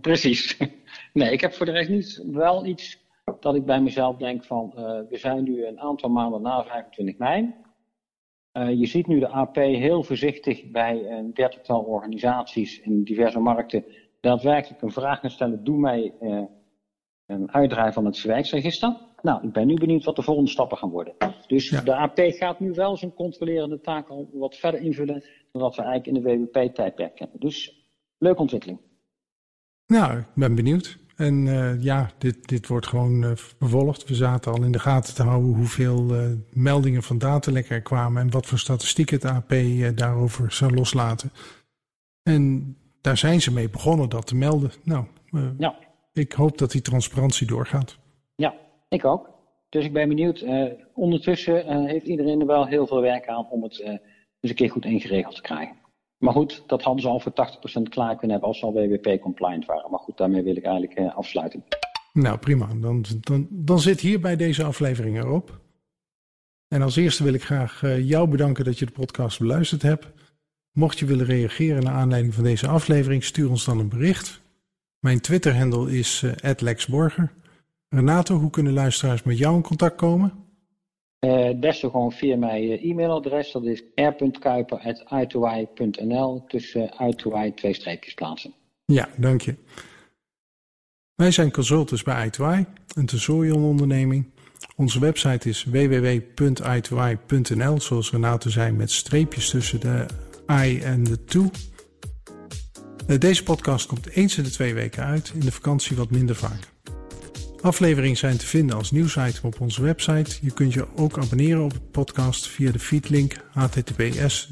[0.00, 0.56] Precies.
[1.12, 2.98] Nee, ik heb voor de rest niet wel iets
[3.40, 4.72] dat ik bij mezelf denk van,
[5.08, 7.54] we zijn nu een aantal maanden na 25 mei.
[8.52, 13.84] Uh, je ziet nu de AP heel voorzichtig bij een dertigtal organisaties in diverse markten
[14.20, 16.42] daadwerkelijk een vraag gaan stellen, doe mij uh,
[17.26, 18.96] een uitdraai van het verwijksregister.
[19.22, 21.14] Nou, ik ben nu benieuwd wat de volgende stappen gaan worden.
[21.46, 21.80] Dus ja.
[21.80, 25.82] de AP gaat nu wel zijn controlerende taak al wat verder invullen dan wat we
[25.82, 27.40] eigenlijk in de WWP-tijdperk kennen.
[27.40, 27.86] Dus
[28.18, 28.80] leuke ontwikkeling.
[29.86, 30.98] Nou, ik ben benieuwd.
[31.20, 34.08] En uh, ja, dit, dit wordt gewoon uh, vervolgd.
[34.08, 38.22] We zaten al in de gaten te houden hoeveel uh, meldingen van datalekken er kwamen
[38.22, 39.54] en wat voor statistieken het AP
[39.96, 41.30] daarover zou loslaten.
[42.22, 44.70] En daar zijn ze mee begonnen dat te melden.
[44.84, 45.04] Nou,
[45.58, 45.78] ja.
[46.12, 47.98] ik hoop dat die transparantie doorgaat.
[48.34, 48.54] Ja,
[48.88, 49.30] ik ook.
[49.68, 50.44] Dus ik ben benieuwd.
[50.94, 54.00] ondertussen heeft iedereen er wel heel veel werk aan om het eens
[54.40, 55.79] een keer goed ingeregeld te krijgen.
[56.20, 59.66] Maar goed, dat hadden ze al voor 80% klaar kunnen hebben als ze al WWP-compliant
[59.66, 59.90] waren.
[59.90, 61.64] Maar goed, daarmee wil ik eigenlijk uh, afsluiten.
[62.12, 62.68] Nou, prima.
[62.76, 65.60] Dan, dan, dan zit hier bij deze aflevering erop.
[66.68, 70.06] En als eerste wil ik graag uh, jou bedanken dat je de podcast beluisterd hebt.
[70.72, 74.40] Mocht je willen reageren naar aanleiding van deze aflevering, stuur ons dan een bericht.
[74.98, 77.32] Mijn Twitter-handle is uh, @lexborger.
[77.88, 80.32] Renato, hoe kunnen luisteraars met jou in contact komen?
[81.26, 83.52] Uh, beste gewoon via mijn uh, e-mailadres.
[83.52, 86.44] Dat is r.kuiper.i2i.nl.
[86.46, 88.54] Tussen i 2 twee streepjes plaatsen.
[88.84, 89.54] Ja, dank je.
[91.14, 94.30] Wij zijn consultants bij i2i, een Tesorion onderneming.
[94.76, 100.06] Onze website is www.i2i.nl, zoals Renato zei, met streepjes tussen de
[100.50, 101.50] i en de to.
[103.18, 106.69] Deze podcast komt eens in de twee weken uit, in de vakantie wat minder vaak.
[107.62, 110.36] Afleveringen zijn te vinden als nieuwsitem op onze website.
[110.40, 114.48] Je kunt je ook abonneren op de podcast via de feedlink https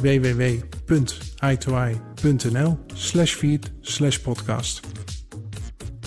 [0.00, 2.78] www.i2i.nl
[3.24, 3.72] feed
[4.22, 4.80] podcast.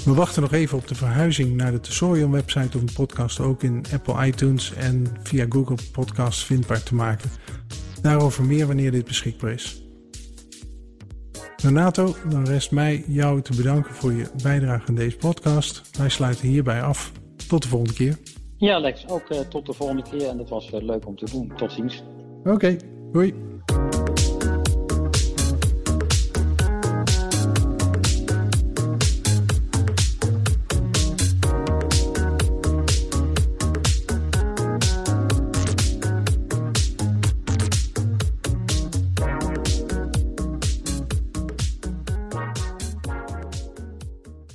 [0.05, 3.63] We wachten nog even op de verhuizing naar de Tesorion website om de podcast ook
[3.63, 7.29] in Apple iTunes en via Google Podcasts vindbaar te maken.
[8.01, 9.80] Daarover meer wanneer dit beschikbaar is.
[11.55, 15.97] Renato, dan rest mij jou te bedanken voor je bijdrage aan deze podcast.
[15.97, 17.11] Wij sluiten hierbij af.
[17.47, 18.17] Tot de volgende keer.
[18.57, 20.27] Ja, Lex, ook uh, tot de volgende keer.
[20.27, 21.51] En dat was uh, leuk om te doen.
[21.55, 22.03] Tot ziens.
[22.39, 22.79] Oké, okay,
[23.11, 23.33] hoi.